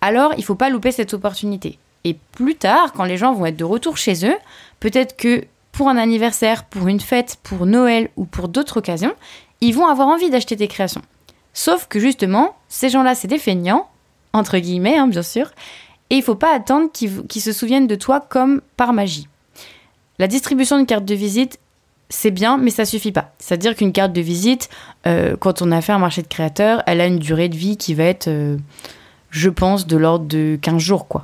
Alors, 0.00 0.32
il 0.38 0.44
faut 0.44 0.54
pas 0.54 0.70
louper 0.70 0.92
cette 0.92 1.12
opportunité. 1.12 1.78
Et 2.04 2.16
plus 2.32 2.54
tard, 2.54 2.92
quand 2.92 3.04
les 3.04 3.16
gens 3.16 3.34
vont 3.34 3.46
être 3.46 3.56
de 3.56 3.64
retour 3.64 3.96
chez 3.96 4.24
eux, 4.24 4.36
peut-être 4.78 5.16
que 5.16 5.44
pour 5.72 5.88
un 5.88 5.96
anniversaire, 5.96 6.64
pour 6.64 6.88
une 6.88 7.00
fête, 7.00 7.38
pour 7.42 7.66
Noël 7.66 8.10
ou 8.16 8.24
pour 8.24 8.48
d'autres 8.48 8.78
occasions, 8.78 9.14
ils 9.60 9.74
vont 9.74 9.86
avoir 9.86 10.08
envie 10.08 10.30
d'acheter 10.30 10.56
tes 10.56 10.68
créations. 10.68 11.02
Sauf 11.52 11.86
que 11.88 11.98
justement, 11.98 12.56
ces 12.68 12.88
gens-là, 12.88 13.14
c'est 13.14 13.28
des 13.28 13.38
feignants, 13.38 13.88
entre 14.32 14.58
guillemets, 14.58 14.96
hein, 14.96 15.08
bien 15.08 15.22
sûr, 15.22 15.50
et 16.08 16.16
il 16.16 16.22
faut 16.22 16.34
pas 16.34 16.54
attendre 16.54 16.90
qu'ils 16.92 17.42
se 17.42 17.52
souviennent 17.52 17.86
de 17.86 17.94
toi 17.94 18.20
comme 18.20 18.62
par 18.76 18.92
magie. 18.92 19.28
La 20.20 20.26
distribution 20.26 20.78
de 20.78 20.84
cartes 20.84 21.06
de 21.06 21.14
visite, 21.14 21.58
c'est 22.10 22.30
bien, 22.30 22.58
mais 22.58 22.68
ça 22.68 22.84
suffit 22.84 23.10
pas. 23.10 23.32
C'est-à-dire 23.38 23.74
qu'une 23.74 23.90
carte 23.90 24.12
de 24.12 24.20
visite, 24.20 24.68
euh, 25.06 25.34
quand 25.34 25.62
on 25.62 25.72
a 25.72 25.80
fait 25.80 25.92
un 25.92 25.98
marché 25.98 26.20
de 26.20 26.26
créateurs, 26.26 26.82
elle 26.86 27.00
a 27.00 27.06
une 27.06 27.18
durée 27.18 27.48
de 27.48 27.56
vie 27.56 27.78
qui 27.78 27.94
va 27.94 28.04
être, 28.04 28.28
euh, 28.28 28.58
je 29.30 29.48
pense, 29.48 29.86
de 29.86 29.96
l'ordre 29.96 30.26
de 30.26 30.58
15 30.60 30.76
jours, 30.76 31.08
quoi. 31.08 31.22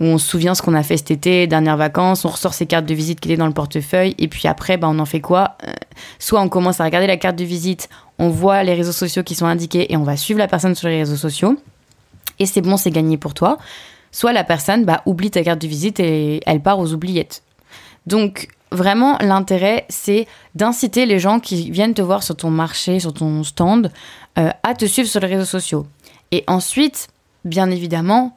On 0.00 0.16
se 0.16 0.26
souvient 0.26 0.54
ce 0.54 0.62
qu'on 0.62 0.72
a 0.72 0.82
fait 0.82 0.96
cet 0.96 1.10
été, 1.10 1.46
dernières 1.46 1.76
vacances, 1.76 2.24
on 2.24 2.30
ressort 2.30 2.54
ses 2.54 2.64
cartes 2.64 2.86
de 2.86 2.94
visite 2.94 3.20
qui 3.20 3.28
étaient 3.28 3.36
dans 3.36 3.48
le 3.48 3.52
portefeuille, 3.52 4.14
et 4.16 4.28
puis 4.28 4.48
après, 4.48 4.78
bah, 4.78 4.88
on 4.90 4.98
en 4.98 5.04
fait 5.04 5.20
quoi? 5.20 5.58
Euh, 5.68 5.72
Soit 6.18 6.40
on 6.40 6.48
commence 6.48 6.80
à 6.80 6.84
regarder 6.84 7.06
la 7.06 7.18
carte 7.18 7.36
de 7.36 7.44
visite, 7.44 7.90
on 8.18 8.30
voit 8.30 8.62
les 8.62 8.72
réseaux 8.72 8.92
sociaux 8.92 9.24
qui 9.24 9.34
sont 9.34 9.44
indiqués, 9.44 9.92
et 9.92 9.96
on 9.98 10.04
va 10.04 10.16
suivre 10.16 10.38
la 10.38 10.48
personne 10.48 10.74
sur 10.74 10.88
les 10.88 11.00
réseaux 11.00 11.16
sociaux, 11.16 11.58
et 12.38 12.46
c'est 12.46 12.62
bon, 12.62 12.78
c'est 12.78 12.90
gagné 12.90 13.18
pour 13.18 13.34
toi. 13.34 13.58
Soit 14.10 14.32
la 14.32 14.42
personne 14.42 14.86
bah, 14.86 15.02
oublie 15.04 15.30
ta 15.30 15.42
carte 15.42 15.60
de 15.60 15.66
visite 15.66 16.00
et 16.00 16.40
elle 16.46 16.62
part 16.62 16.78
aux 16.78 16.94
oubliettes. 16.94 17.42
Donc, 18.06 18.48
vraiment, 18.70 19.18
l'intérêt, 19.20 19.86
c'est 19.88 20.26
d'inciter 20.54 21.06
les 21.06 21.18
gens 21.18 21.40
qui 21.40 21.70
viennent 21.70 21.94
te 21.94 22.02
voir 22.02 22.22
sur 22.22 22.36
ton 22.36 22.50
marché, 22.50 23.00
sur 23.00 23.12
ton 23.12 23.42
stand, 23.44 23.90
euh, 24.38 24.50
à 24.62 24.74
te 24.74 24.84
suivre 24.84 25.08
sur 25.08 25.20
les 25.20 25.28
réseaux 25.28 25.44
sociaux. 25.44 25.86
Et 26.32 26.44
ensuite, 26.46 27.08
bien 27.44 27.70
évidemment, 27.70 28.36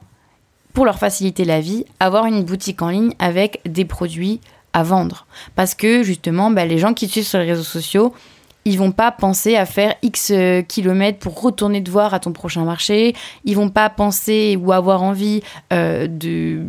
pour 0.72 0.84
leur 0.84 0.98
faciliter 0.98 1.44
la 1.44 1.60
vie, 1.60 1.84
avoir 1.98 2.26
une 2.26 2.44
boutique 2.44 2.82
en 2.82 2.88
ligne 2.88 3.14
avec 3.18 3.60
des 3.64 3.84
produits 3.84 4.40
à 4.72 4.82
vendre. 4.82 5.26
Parce 5.56 5.74
que 5.74 6.02
justement, 6.02 6.50
bah, 6.50 6.64
les 6.64 6.78
gens 6.78 6.94
qui 6.94 7.06
te 7.06 7.12
suivent 7.12 7.26
sur 7.26 7.38
les 7.38 7.46
réseaux 7.46 7.62
sociaux, 7.62 8.14
ils 8.64 8.78
vont 8.78 8.92
pas 8.92 9.10
penser 9.10 9.56
à 9.56 9.64
faire 9.64 9.94
X 10.02 10.30
euh, 10.32 10.62
kilomètres 10.62 11.18
pour 11.18 11.40
retourner 11.40 11.82
te 11.82 11.90
voir 11.90 12.12
à 12.12 12.20
ton 12.20 12.32
prochain 12.32 12.64
marché. 12.64 13.14
Ils 13.44 13.56
vont 13.56 13.70
pas 13.70 13.88
penser 13.88 14.58
ou 14.60 14.72
avoir 14.72 15.02
envie 15.02 15.42
euh, 15.72 16.06
de, 16.06 16.62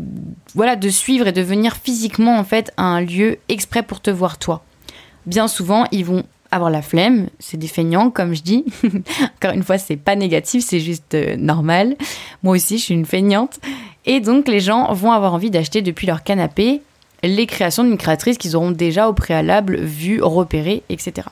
voilà, 0.55 0.75
de 0.75 0.89
suivre 0.89 1.27
et 1.27 1.31
de 1.31 1.41
venir 1.41 1.75
physiquement 1.75 2.37
en 2.37 2.43
fait 2.43 2.71
à 2.77 2.83
un 2.83 3.01
lieu 3.01 3.39
exprès 3.49 3.83
pour 3.83 3.99
te 3.99 4.09
voir 4.09 4.37
toi. 4.37 4.63
Bien 5.25 5.47
souvent, 5.47 5.85
ils 5.91 6.05
vont 6.05 6.23
avoir 6.49 6.69
la 6.69 6.81
flemme, 6.81 7.27
c'est 7.39 7.57
des 7.57 7.67
feignants 7.67 8.09
comme 8.09 8.33
je 8.33 8.41
dis. 8.41 8.65
Encore 9.37 9.55
une 9.55 9.63
fois, 9.63 9.77
c'est 9.77 9.97
pas 9.97 10.15
négatif, 10.15 10.63
c'est 10.65 10.79
juste 10.79 11.13
euh, 11.13 11.35
normal. 11.37 11.95
Moi 12.43 12.55
aussi, 12.55 12.77
je 12.77 12.83
suis 12.83 12.93
une 12.93 13.05
feignante. 13.05 13.59
Et 14.05 14.19
donc, 14.19 14.47
les 14.47 14.59
gens 14.59 14.91
vont 14.93 15.11
avoir 15.11 15.33
envie 15.33 15.51
d'acheter 15.51 15.81
depuis 15.81 16.07
leur 16.07 16.23
canapé 16.23 16.81
les 17.23 17.45
créations 17.45 17.83
d'une 17.83 17.97
créatrice 17.97 18.37
qu'ils 18.37 18.55
auront 18.55 18.71
déjà 18.71 19.07
au 19.07 19.13
préalable 19.13 19.77
vues, 19.77 20.21
repérées, 20.23 20.81
etc. 20.89 21.27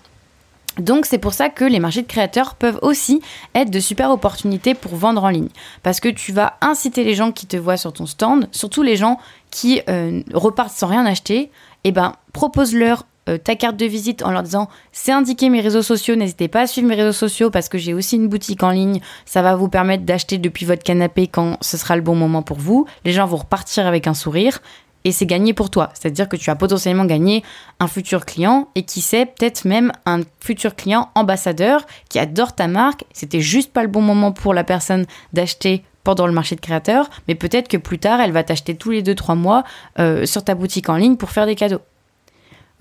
Donc 0.79 1.05
c'est 1.05 1.17
pour 1.17 1.33
ça 1.33 1.50
que 1.50 1.65
les 1.65 1.79
marchés 1.79 2.01
de 2.01 2.07
créateurs 2.07 2.55
peuvent 2.55 2.79
aussi 2.81 3.21
être 3.55 3.69
de 3.69 3.79
super 3.79 4.12
opportunités 4.12 4.74
pour 4.74 4.95
vendre 4.95 5.24
en 5.24 5.29
ligne. 5.29 5.50
Parce 5.83 6.00
que 6.00 6.09
tu 6.09 6.31
vas 6.31 6.57
inciter 6.62 7.03
les 7.03 7.15
gens 7.15 7.31
qui 7.31 7.45
te 7.45 7.57
voient 7.57 7.77
sur 7.77 7.93
ton 7.93 8.05
stand, 8.05 8.48
surtout 8.51 8.83
les 8.83 8.95
gens 8.95 9.19
qui 9.51 9.81
euh, 9.89 10.21
repartent 10.33 10.75
sans 10.75 10.88
rien 10.88 11.05
acheter, 11.05 11.39
et 11.41 11.51
eh 11.86 11.91
ben 11.91 12.13
propose-leur 12.33 13.05
euh, 13.29 13.38
ta 13.38 13.55
carte 13.55 13.77
de 13.77 13.86
visite 13.86 14.24
en 14.24 14.31
leur 14.31 14.43
disant 14.43 14.69
c'est 14.91 15.12
indiqué 15.12 15.50
mes 15.50 15.62
réseaux 15.62 15.81
sociaux, 15.81 16.15
n'hésitez 16.15 16.48
pas 16.48 16.62
à 16.62 16.67
suivre 16.67 16.88
mes 16.88 16.95
réseaux 16.95 17.13
sociaux 17.13 17.50
parce 17.51 17.69
que 17.69 17.77
j'ai 17.77 17.93
aussi 17.93 18.15
une 18.15 18.27
boutique 18.27 18.63
en 18.63 18.71
ligne, 18.71 19.01
ça 19.25 19.41
va 19.41 19.55
vous 19.55 19.69
permettre 19.69 20.03
d'acheter 20.03 20.38
depuis 20.38 20.65
votre 20.65 20.83
canapé 20.83 21.27
quand 21.27 21.57
ce 21.62 21.77
sera 21.77 21.95
le 21.95 22.01
bon 22.01 22.15
moment 22.15 22.41
pour 22.41 22.57
vous. 22.57 22.86
Les 23.05 23.12
gens 23.12 23.25
vont 23.27 23.38
repartir 23.38 23.86
avec 23.86 24.07
un 24.07 24.13
sourire 24.13 24.62
et 25.03 25.11
c'est 25.11 25.25
gagné 25.25 25.53
pour 25.53 25.69
toi. 25.69 25.89
C'est-à-dire 25.93 26.27
que 26.27 26.35
tu 26.35 26.49
as 26.49 26.55
potentiellement 26.55 27.05
gagné 27.05 27.43
un 27.79 27.87
futur 27.87 28.25
client 28.25 28.67
et 28.75 28.83
qui 28.83 29.01
sait 29.01 29.25
peut-être 29.25 29.65
même 29.65 29.91
un 30.05 30.21
futur 30.39 30.75
client 30.75 31.09
ambassadeur 31.15 31.85
qui 32.09 32.19
adore 32.19 32.55
ta 32.55 32.67
marque. 32.67 33.05
C'était 33.13 33.41
juste 33.41 33.71
pas 33.71 33.83
le 33.83 33.87
bon 33.87 34.01
moment 34.01 34.31
pour 34.31 34.53
la 34.53 34.63
personne 34.63 35.05
d'acheter 35.33 35.83
pendant 36.03 36.27
le 36.27 36.33
marché 36.33 36.55
de 36.55 36.61
créateurs, 36.61 37.09
mais 37.27 37.35
peut-être 37.35 37.67
que 37.67 37.77
plus 37.77 37.99
tard, 37.99 38.19
elle 38.21 38.31
va 38.31 38.43
t'acheter 38.43 38.75
tous 38.75 38.91
les 38.91 39.03
2-3 39.03 39.35
mois 39.35 39.63
euh, 39.99 40.25
sur 40.25 40.43
ta 40.43 40.55
boutique 40.55 40.89
en 40.89 40.95
ligne 40.95 41.17
pour 41.17 41.29
faire 41.29 41.45
des 41.45 41.55
cadeaux. 41.55 41.81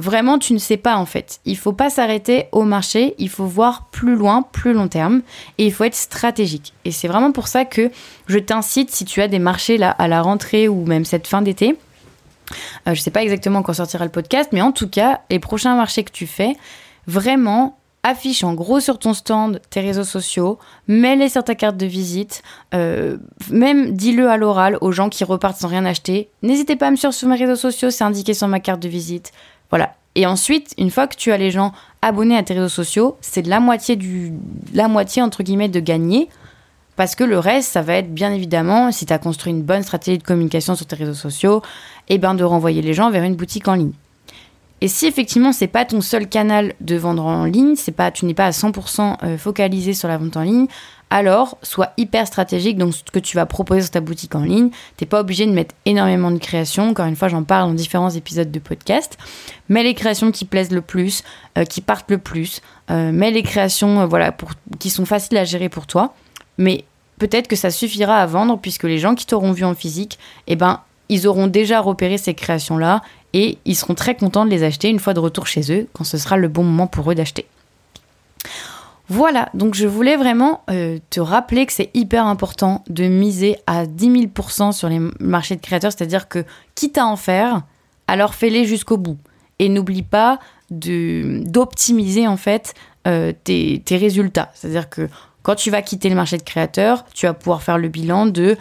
Vraiment, 0.01 0.39
tu 0.39 0.53
ne 0.53 0.59
sais 0.59 0.77
pas 0.77 0.97
en 0.97 1.07
fait. 1.07 1.41
Il 1.45 1.57
faut 1.57 1.73
pas 1.73 1.91
s'arrêter 1.91 2.47
au 2.53 2.63
marché, 2.63 3.17
il 3.19 3.29
faut 3.29 3.47
voir 3.47 3.89
plus 3.91 4.15
loin, 4.15 4.43
plus 4.43 4.73
long 4.73 4.87
terme, 4.87 5.23
et 5.59 5.67
il 5.67 5.73
faut 5.73 5.83
être 5.83 5.97
stratégique. 5.97 6.73
Et 6.85 6.93
c'est 6.93 7.09
vraiment 7.09 7.33
pour 7.33 7.49
ça 7.49 7.65
que 7.65 7.91
je 8.29 8.39
t'incite, 8.39 8.91
si 8.93 9.05
tu 9.05 9.21
as 9.21 9.29
des 9.29 9.41
marchés 9.41 9.77
là 9.77 9.91
à 9.91 10.07
la 10.07 10.23
rentrée 10.23 10.69
ou 10.69 10.87
même 10.87 11.05
cette 11.05 11.27
fin 11.27 11.43
d'été, 11.43 11.77
euh, 12.87 12.95
je 12.95 13.01
ne 13.01 13.03
sais 13.03 13.11
pas 13.11 13.23
exactement 13.23 13.63
quand 13.63 13.73
sortira 13.73 14.05
le 14.05 14.11
podcast, 14.11 14.51
mais 14.53 14.63
en 14.63 14.73
tout 14.73 14.89
cas, 14.89 15.21
les 15.31 15.39
prochains 15.39 15.75
marchés 15.77 16.05
que 16.05 16.13
tu 16.13 16.27
fais, 16.27 16.57
vraiment 17.07 17.79
affiche 18.03 18.45
en 18.45 18.55
gros 18.55 18.81
sur 18.81 18.99
ton 18.99 19.13
stand 19.13 19.61
tes 19.71 19.81
réseaux 19.81 20.05
sociaux, 20.05 20.59
mets-les 20.87 21.29
sur 21.29 21.45
ta 21.45 21.55
carte 21.55 21.77
de 21.77 21.87
visite, 21.87 22.43
euh, 22.75 23.19
même 23.51 23.93
dis-le 23.93 24.29
à 24.31 24.37
l'oral 24.37 24.79
aux 24.81 24.93
gens 24.93 25.09
qui 25.09 25.25
repartent 25.25 25.59
sans 25.59 25.69
rien 25.69 25.85
acheter. 25.85 26.29
N'hésitez 26.43 26.77
pas 26.77 26.89
à 26.89 26.91
me 26.91 26.97
suivre 26.97 27.13
sur 27.13 27.29
mes 27.29 27.37
réseaux 27.37 27.57
sociaux, 27.57 27.91
c'est 27.91 28.05
indiqué 28.05 28.35
sur 28.35 28.49
ma 28.49 28.61
carte 28.61 28.81
de 28.81 28.89
visite. 28.89 29.33
Voilà. 29.71 29.95
Et 30.15 30.27
ensuite, 30.27 30.75
une 30.79 30.91
fois 30.91 31.07
que 31.07 31.17
tu 31.17 31.33
as 31.33 31.37
les 31.37 31.51
gens 31.51 31.73
abonnés 32.03 32.37
à 32.37 32.43
tes 32.43 32.55
réseaux 32.55 32.69
sociaux, 32.69 33.17
c'est 33.21 33.47
la 33.47 33.61
moitié 33.61 33.97
du, 33.97 34.33
la 34.75 34.89
moitié 34.89 35.23
entre 35.23 35.43
guillemets 35.43 35.69
de 35.69 35.81
gagner. 35.81 36.29
Parce 36.99 37.15
que 37.15 37.23
le 37.23 37.39
reste, 37.39 37.71
ça 37.71 37.81
va 37.81 37.95
être 37.95 38.13
bien 38.13 38.33
évidemment, 38.33 38.91
si 38.91 39.07
tu 39.07 39.13
as 39.13 39.19
construit 39.19 39.53
une 39.53 39.63
bonne 39.63 39.85
stratégie 39.85 40.19
de 40.19 40.25
communication 40.25 40.75
sur 40.75 40.85
tes 40.85 40.97
réseaux 40.97 41.15
sociaux, 41.15 41.63
eh 42.09 42.19
ben 42.19 42.35
de 42.35 42.43
renvoyer 42.43 42.83
les 42.83 42.93
gens 42.93 43.09
vers 43.13 43.23
une 43.23 43.37
boutique 43.37 43.69
en 43.69 43.75
ligne. 43.75 43.93
Et 44.81 44.89
si 44.89 45.07
effectivement 45.07 45.53
c'est 45.53 45.69
pas 45.69 45.85
ton 45.85 46.01
seul 46.01 46.29
canal 46.29 46.75
de 46.81 46.97
vendre 46.97 47.25
en 47.25 47.45
ligne, 47.45 47.77
c'est 47.77 47.93
pas 47.93 48.11
tu 48.11 48.27
n'es 48.27 48.35
pas 48.35 48.47
à 48.47 48.51
100% 48.51 49.19
euh, 49.23 49.39
focalisé 49.39 49.93
sur 49.95 50.09
la 50.09 50.19
vente 50.19 50.37
en 50.37 50.43
ligne, 50.43 50.67
alors 51.09 51.57
sois 51.63 51.91
hyper 51.99 52.27
stratégique 52.27 52.77
dans 52.77 52.91
ce 52.91 53.05
que 53.05 53.21
tu 53.21 53.37
vas 53.37 53.47
proposer 53.47 53.83
sur 53.83 53.91
ta 53.93 54.01
boutique 54.01 54.35
en 54.35 54.43
ligne. 54.43 54.71
T'es 54.97 55.07
pas 55.07 55.21
obligé 55.21 55.47
de 55.47 55.53
mettre 55.53 55.77
énormément 55.87 56.33
de 56.33 56.39
créations. 56.39 56.91
Encore 56.91 57.07
une 57.07 57.15
fois, 57.17 57.29
j'en 57.29 57.45
parle 57.45 57.69
dans 57.69 57.75
différents 57.75 58.11
épisodes 58.11 58.51
de 58.51 58.59
podcast. 58.59 59.19
Mets 59.69 59.85
les 59.85 59.95
créations 59.95 60.33
qui 60.33 60.45
plaisent 60.45 60.73
le 60.73 60.83
plus, 60.83 61.23
euh, 61.59 61.65
qui 61.65 61.81
partent 61.81 62.11
le 62.11 62.19
plus. 62.19 62.61
Euh, 62.91 63.13
mets 63.13 63.31
les 63.31 63.45
créations 63.45 64.05
voilà 64.09 64.33
pour 64.33 64.51
qui 64.81 64.91
sont 64.91 65.07
faciles 65.07 65.39
à 65.39 65.45
gérer 65.45 65.69
pour 65.69 65.87
toi. 65.87 66.13
Mais 66.59 66.85
peut-être 67.19 67.49
que 67.49 67.57
ça 67.57 67.71
suffira 67.71 68.17
à 68.17 68.27
vendre 68.27 68.59
puisque 68.59 68.85
les 68.85 68.99
gens 68.99 69.15
qui 69.15 69.27
t'auront 69.27 69.53
vu 69.53 69.65
en 69.65 69.75
physique, 69.75 70.19
eh 70.47 70.57
ben, 70.57 70.81
ils 71.09 71.27
auront 71.27 71.47
déjà 71.47 71.81
repéré 71.81 72.19
ces 72.19 72.35
créations-là 72.35 73.03
et 73.33 73.59
ils 73.65 73.77
seront 73.77 73.95
très 73.95 74.15
contents 74.15 74.45
de 74.45 74.51
les 74.51 74.63
acheter 74.63 74.89
une 74.89 74.99
fois 74.99 75.15
de 75.15 75.21
retour 75.21 75.47
chez 75.47 75.73
eux 75.73 75.89
quand 75.93 76.05
ce 76.05 76.19
sera 76.19 76.37
le 76.37 76.49
bon 76.49 76.65
moment 76.65 76.87
pour 76.87 77.11
eux 77.11 77.15
d'acheter. 77.15 77.47
Voilà, 79.11 79.49
donc 79.55 79.75
je 79.75 79.87
voulais 79.87 80.17
vraiment 80.17 80.63
euh, 80.69 80.99
te 81.09 81.19
rappeler 81.19 81.65
que 81.65 81.73
c'est 81.73 81.91
hyper 81.95 82.27
important 82.27 82.85
de 82.91 83.05
miser 83.05 83.57
à 83.67 83.87
10 83.87 84.29
000% 84.29 84.73
sur 84.73 84.91
les 84.91 85.01
marchés 85.19 85.57
de 85.57 85.63
créateurs, 85.63 85.93
c'est-à-dire 85.93 86.29
que 86.29 86.45
quitte 86.75 86.99
à 86.99 87.07
en 87.07 87.17
faire, 87.17 87.63
alors 88.07 88.35
fais-les 88.35 88.67
jusqu'au 88.67 88.99
bout. 88.99 89.17
Et 89.59 89.71
n'oublie 89.71 90.03
pas 90.03 90.39
d'optimiser 90.71 92.29
en 92.29 92.37
fait 92.37 92.75
euh, 93.07 93.33
tes, 93.45 93.83
tes, 93.83 93.97
résultats. 93.97 94.51
C'est-à-dire 94.55 94.91
que 94.91 95.09
quand 95.43 95.55
tu 95.55 95.71
vas 95.71 95.83
quitter 95.83 96.09
le 96.09 96.15
marché 96.15 96.37
de 96.37 96.43
créateurs, 96.43 97.05
tu 97.15 97.27
vas 97.27 97.35
pouvoir 97.35 97.63
faire 97.63 97.79
le 97.79 97.89
bilan 97.89 98.27
du 98.27 98.57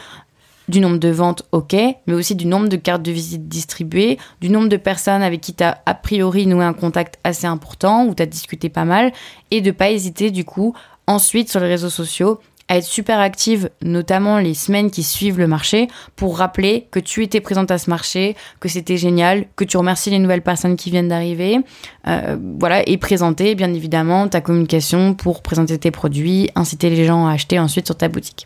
nombre 0.79 0.97
de 0.97 1.09
ventes, 1.09 1.43
ok, 1.51 1.73
mais 2.07 2.13
aussi 2.13 2.35
du 2.35 2.45
nombre 2.45 2.67
de 2.67 2.75
cartes 2.75 3.03
de 3.03 3.11
visite 3.11 3.47
distribuées, 3.47 4.17
du 4.41 4.49
nombre 4.49 4.69
de 4.69 4.77
personnes 4.77 5.21
avec 5.21 5.41
qui 5.41 5.53
tu 5.53 5.63
as 5.63 5.81
a 5.85 5.93
priori 5.93 6.45
noué 6.45 6.65
un 6.65 6.73
contact 6.73 7.19
assez 7.23 7.47
important, 7.47 8.05
ou 8.05 8.15
tu 8.15 8.23
as 8.23 8.25
discuté 8.25 8.69
pas 8.69 8.85
mal, 8.85 9.13
et 9.51 9.61
de 9.61 9.71
pas 9.71 9.91
hésiter 9.91 10.31
du 10.31 10.45
coup 10.45 10.75
ensuite 11.07 11.49
sur 11.49 11.59
les 11.59 11.67
réseaux 11.67 11.89
sociaux 11.89 12.39
à 12.69 12.77
être 12.77 12.85
super 12.85 13.19
active, 13.19 13.69
notamment 13.81 14.39
les 14.39 14.53
semaines 14.53 14.91
qui 14.91 15.03
suivent 15.03 15.39
le 15.39 15.47
marché, 15.47 15.87
pour 16.15 16.37
rappeler 16.37 16.87
que 16.91 16.99
tu 16.99 17.23
étais 17.23 17.39
présente 17.39 17.71
à 17.71 17.77
ce 17.77 17.89
marché, 17.89 18.35
que 18.59 18.67
c'était 18.67 18.97
génial, 18.97 19.45
que 19.55 19.63
tu 19.63 19.77
remercies 19.77 20.09
les 20.09 20.19
nouvelles 20.19 20.41
personnes 20.41 20.75
qui 20.75 20.91
viennent 20.91 21.07
d'arriver, 21.07 21.59
euh, 22.07 22.37
voilà, 22.59 22.87
et 22.87 22.97
présenter 22.97 23.55
bien 23.55 23.73
évidemment 23.73 24.27
ta 24.27 24.41
communication 24.41 25.13
pour 25.13 25.41
présenter 25.41 25.77
tes 25.77 25.91
produits, 25.91 26.49
inciter 26.55 26.89
les 26.89 27.05
gens 27.05 27.27
à 27.27 27.33
acheter 27.33 27.59
ensuite 27.59 27.85
sur 27.85 27.95
ta 27.95 28.09
boutique. 28.09 28.45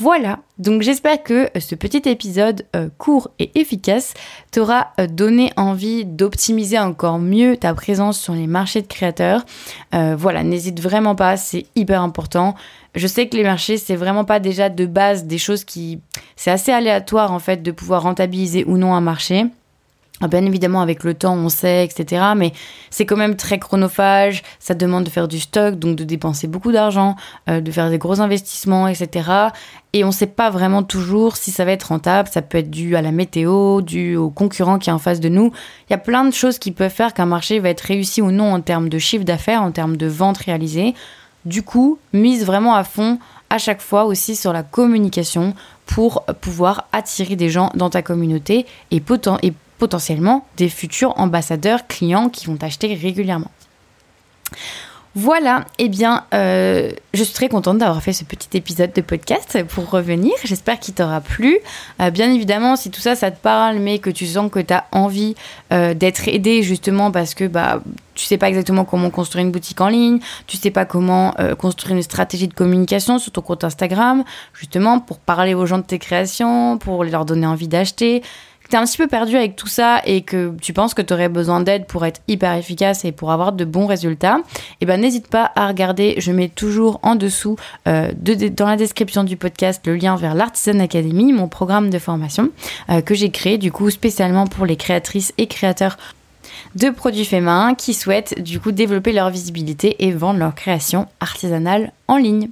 Voilà, 0.00 0.38
donc 0.58 0.82
j'espère 0.82 1.24
que 1.24 1.50
ce 1.58 1.74
petit 1.74 2.08
épisode 2.08 2.64
euh, 2.76 2.88
court 2.98 3.30
et 3.40 3.50
efficace 3.58 4.14
t'aura 4.52 4.92
euh, 5.00 5.08
donné 5.08 5.50
envie 5.56 6.04
d'optimiser 6.04 6.78
encore 6.78 7.18
mieux 7.18 7.56
ta 7.56 7.74
présence 7.74 8.20
sur 8.20 8.32
les 8.32 8.46
marchés 8.46 8.80
de 8.80 8.86
créateurs. 8.86 9.44
Euh, 9.96 10.14
voilà, 10.16 10.44
n'hésite 10.44 10.80
vraiment 10.80 11.16
pas, 11.16 11.36
c'est 11.36 11.66
hyper 11.74 12.00
important. 12.00 12.54
Je 12.94 13.08
sais 13.08 13.28
que 13.28 13.36
les 13.36 13.42
marchés, 13.42 13.76
c'est 13.76 13.96
vraiment 13.96 14.24
pas 14.24 14.38
déjà 14.38 14.68
de 14.68 14.86
base 14.86 15.24
des 15.24 15.38
choses 15.38 15.64
qui... 15.64 16.00
C'est 16.36 16.52
assez 16.52 16.70
aléatoire 16.70 17.32
en 17.32 17.40
fait 17.40 17.64
de 17.64 17.72
pouvoir 17.72 18.02
rentabiliser 18.02 18.64
ou 18.66 18.76
non 18.76 18.94
un 18.94 19.00
marché. 19.00 19.46
Ah, 20.20 20.26
bien 20.26 20.44
évidemment, 20.44 20.80
avec 20.80 21.04
le 21.04 21.14
temps, 21.14 21.36
on 21.36 21.48
sait, 21.48 21.84
etc. 21.84 22.32
Mais 22.36 22.52
c'est 22.90 23.06
quand 23.06 23.16
même 23.16 23.36
très 23.36 23.60
chronophage. 23.60 24.42
Ça 24.58 24.74
demande 24.74 25.04
de 25.04 25.10
faire 25.10 25.28
du 25.28 25.38
stock, 25.38 25.76
donc 25.76 25.94
de 25.94 26.02
dépenser 26.02 26.48
beaucoup 26.48 26.72
d'argent, 26.72 27.14
euh, 27.48 27.60
de 27.60 27.70
faire 27.70 27.88
des 27.88 27.98
gros 27.98 28.20
investissements, 28.20 28.88
etc. 28.88 29.30
Et 29.92 30.02
on 30.02 30.08
ne 30.08 30.12
sait 30.12 30.26
pas 30.26 30.50
vraiment 30.50 30.82
toujours 30.82 31.36
si 31.36 31.52
ça 31.52 31.64
va 31.64 31.70
être 31.70 31.84
rentable. 31.84 32.28
Ça 32.32 32.42
peut 32.42 32.58
être 32.58 32.70
dû 32.70 32.96
à 32.96 33.02
la 33.02 33.12
météo, 33.12 33.80
dû 33.80 34.16
aux 34.16 34.30
concurrents 34.30 34.80
qui 34.80 34.90
est 34.90 34.92
en 34.92 34.98
face 34.98 35.20
de 35.20 35.28
nous. 35.28 35.52
Il 35.88 35.92
y 35.92 35.94
a 35.94 35.98
plein 35.98 36.24
de 36.24 36.32
choses 36.32 36.58
qui 36.58 36.72
peuvent 36.72 36.90
faire 36.90 37.14
qu'un 37.14 37.26
marché 37.26 37.60
va 37.60 37.68
être 37.68 37.82
réussi 37.82 38.20
ou 38.20 38.32
non 38.32 38.52
en 38.52 38.60
termes 38.60 38.88
de 38.88 38.98
chiffre 38.98 39.24
d'affaires, 39.24 39.62
en 39.62 39.70
termes 39.70 39.96
de 39.96 40.08
ventes 40.08 40.38
réalisées. 40.38 40.94
Du 41.44 41.62
coup, 41.62 41.98
mise 42.12 42.44
vraiment 42.44 42.74
à 42.74 42.82
fond 42.82 43.20
à 43.50 43.58
chaque 43.58 43.80
fois 43.80 44.04
aussi 44.04 44.34
sur 44.36 44.52
la 44.52 44.62
communication 44.64 45.54
pour 45.86 46.24
pouvoir 46.40 46.86
attirer 46.92 47.36
des 47.36 47.48
gens 47.48 47.70
dans 47.74 47.88
ta 47.88 48.02
communauté 48.02 48.66
et, 48.90 49.02
et 49.42 49.52
potentiellement 49.78 50.46
des 50.56 50.68
futurs 50.68 51.18
ambassadeurs 51.18 51.86
clients 51.86 52.28
qui 52.28 52.46
vont 52.46 52.58
acheter 52.62 52.94
régulièrement. 52.94 53.50
Voilà, 55.14 55.64
eh 55.78 55.88
bien, 55.88 56.24
euh, 56.32 56.92
je 57.12 57.24
suis 57.24 57.34
très 57.34 57.48
contente 57.48 57.78
d'avoir 57.78 58.00
fait 58.02 58.12
ce 58.12 58.22
petit 58.22 58.56
épisode 58.56 58.92
de 58.92 59.00
podcast 59.00 59.64
pour 59.64 59.90
revenir. 59.90 60.32
J'espère 60.44 60.78
qu'il 60.78 60.94
t'aura 60.94 61.20
plu. 61.20 61.58
Euh, 62.00 62.10
bien 62.10 62.30
évidemment, 62.30 62.76
si 62.76 62.90
tout 62.90 63.00
ça, 63.00 63.16
ça 63.16 63.32
te 63.32 63.40
parle, 63.40 63.78
mais 63.78 63.98
que 63.98 64.10
tu 64.10 64.26
sens 64.26 64.48
que 64.48 64.60
tu 64.60 64.72
as 64.72 64.84
envie 64.92 65.34
euh, 65.72 65.92
d'être 65.92 66.28
aidé 66.28 66.62
justement 66.62 67.10
parce 67.10 67.34
que 67.34 67.46
bah, 67.48 67.82
tu 68.14 68.26
sais 68.26 68.38
pas 68.38 68.48
exactement 68.48 68.84
comment 68.84 69.10
construire 69.10 69.44
une 69.44 69.50
boutique 69.50 69.80
en 69.80 69.88
ligne, 69.88 70.20
tu 70.46 70.56
sais 70.56 70.70
pas 70.70 70.84
comment 70.84 71.34
construire 71.58 71.96
une 71.96 72.02
stratégie 72.02 72.46
de 72.46 72.54
communication 72.54 73.18
sur 73.18 73.32
ton 73.32 73.42
compte 73.42 73.64
Instagram, 73.64 74.24
justement 74.54 75.00
pour 75.00 75.18
parler 75.18 75.54
aux 75.54 75.66
gens 75.66 75.78
de 75.78 75.84
tes 75.84 75.98
créations, 75.98 76.78
pour 76.78 77.02
leur 77.04 77.24
donner 77.24 77.46
envie 77.46 77.68
d'acheter, 77.68 78.22
tu 78.68 78.74
es 78.74 78.78
un 78.78 78.84
petit 78.84 78.98
peu 78.98 79.06
perdu 79.06 79.36
avec 79.36 79.56
tout 79.56 79.66
ça 79.66 80.00
et 80.04 80.22
que 80.22 80.54
tu 80.60 80.72
penses 80.72 80.94
que 80.94 81.02
tu 81.02 81.12
aurais 81.12 81.28
besoin 81.28 81.60
d'aide 81.60 81.86
pour 81.86 82.04
être 82.04 82.20
hyper 82.28 82.54
efficace 82.54 83.04
et 83.04 83.12
pour 83.12 83.32
avoir 83.32 83.52
de 83.52 83.64
bons 83.64 83.86
résultats, 83.86 84.38
eh 84.80 84.86
ben 84.86 85.00
n'hésite 85.00 85.28
pas 85.28 85.50
à 85.54 85.68
regarder, 85.68 86.16
je 86.18 86.32
mets 86.32 86.48
toujours 86.48 87.00
en 87.02 87.14
dessous 87.14 87.56
euh, 87.86 88.12
dans 88.14 88.66
la 88.66 88.76
description 88.76 89.24
du 89.24 89.36
podcast 89.36 89.86
le 89.86 89.96
lien 89.96 90.16
vers 90.16 90.34
l'Artisan 90.34 90.80
Academy, 90.80 91.32
mon 91.32 91.48
programme 91.48 91.90
de 91.90 91.98
formation 91.98 92.50
euh, 92.90 93.00
que 93.00 93.14
j'ai 93.14 93.30
créé 93.30 93.58
du 93.58 93.72
coup 93.72 93.90
spécialement 93.90 94.46
pour 94.46 94.66
les 94.66 94.76
créatrices 94.76 95.32
et 95.38 95.46
créateurs 95.46 95.96
de 96.74 96.90
produits 96.90 97.24
faits 97.24 97.42
main 97.42 97.74
qui 97.74 97.94
souhaitent 97.94 98.42
du 98.42 98.60
coup 98.60 98.72
développer 98.72 99.12
leur 99.12 99.30
visibilité 99.30 100.04
et 100.04 100.12
vendre 100.12 100.38
leur 100.38 100.54
création 100.54 101.06
artisanale 101.20 101.92
en 102.06 102.16
ligne. 102.16 102.50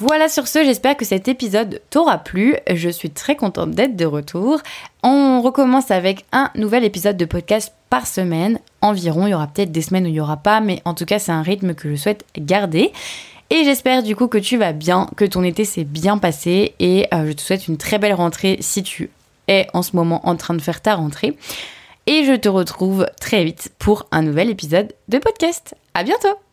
Voilà 0.00 0.30
sur 0.30 0.48
ce, 0.48 0.64
j'espère 0.64 0.96
que 0.96 1.04
cet 1.04 1.28
épisode 1.28 1.82
t'aura 1.90 2.16
plu. 2.16 2.56
Je 2.72 2.88
suis 2.88 3.10
très 3.10 3.36
contente 3.36 3.72
d'être 3.72 3.96
de 3.96 4.06
retour. 4.06 4.58
On 5.02 5.42
recommence 5.42 5.90
avec 5.90 6.24
un 6.32 6.50
nouvel 6.54 6.84
épisode 6.84 7.18
de 7.18 7.26
podcast 7.26 7.74
par 7.90 8.06
semaine 8.06 8.60
environ. 8.80 9.26
Il 9.26 9.32
y 9.32 9.34
aura 9.34 9.46
peut-être 9.46 9.72
des 9.72 9.82
semaines 9.82 10.04
où 10.04 10.08
il 10.08 10.14
n'y 10.14 10.20
aura 10.20 10.38
pas, 10.38 10.62
mais 10.62 10.80
en 10.86 10.94
tout 10.94 11.04
cas 11.04 11.18
c'est 11.18 11.32
un 11.32 11.42
rythme 11.42 11.74
que 11.74 11.90
je 11.90 11.96
souhaite 11.96 12.24
garder. 12.38 12.92
Et 13.50 13.62
j'espère 13.64 14.02
du 14.02 14.16
coup 14.16 14.26
que 14.26 14.38
tu 14.38 14.56
vas 14.56 14.72
bien, 14.72 15.06
que 15.16 15.26
ton 15.26 15.42
été 15.42 15.66
s'est 15.66 15.84
bien 15.84 16.16
passé 16.16 16.74
et 16.78 17.06
euh, 17.12 17.26
je 17.26 17.32
te 17.32 17.42
souhaite 17.42 17.68
une 17.68 17.76
très 17.76 17.98
belle 17.98 18.14
rentrée 18.14 18.56
si 18.60 18.82
tu 18.82 19.10
es 19.48 19.66
en 19.74 19.82
ce 19.82 19.94
moment 19.94 20.26
en 20.26 20.34
train 20.34 20.54
de 20.54 20.62
faire 20.62 20.80
ta 20.80 20.94
rentrée. 20.94 21.36
Et 22.06 22.24
je 22.24 22.32
te 22.32 22.48
retrouve 22.48 23.06
très 23.20 23.44
vite 23.44 23.70
pour 23.78 24.06
un 24.12 24.22
nouvel 24.22 24.48
épisode 24.48 24.94
de 25.08 25.18
podcast. 25.18 25.74
À 25.92 26.04
bientôt! 26.04 26.49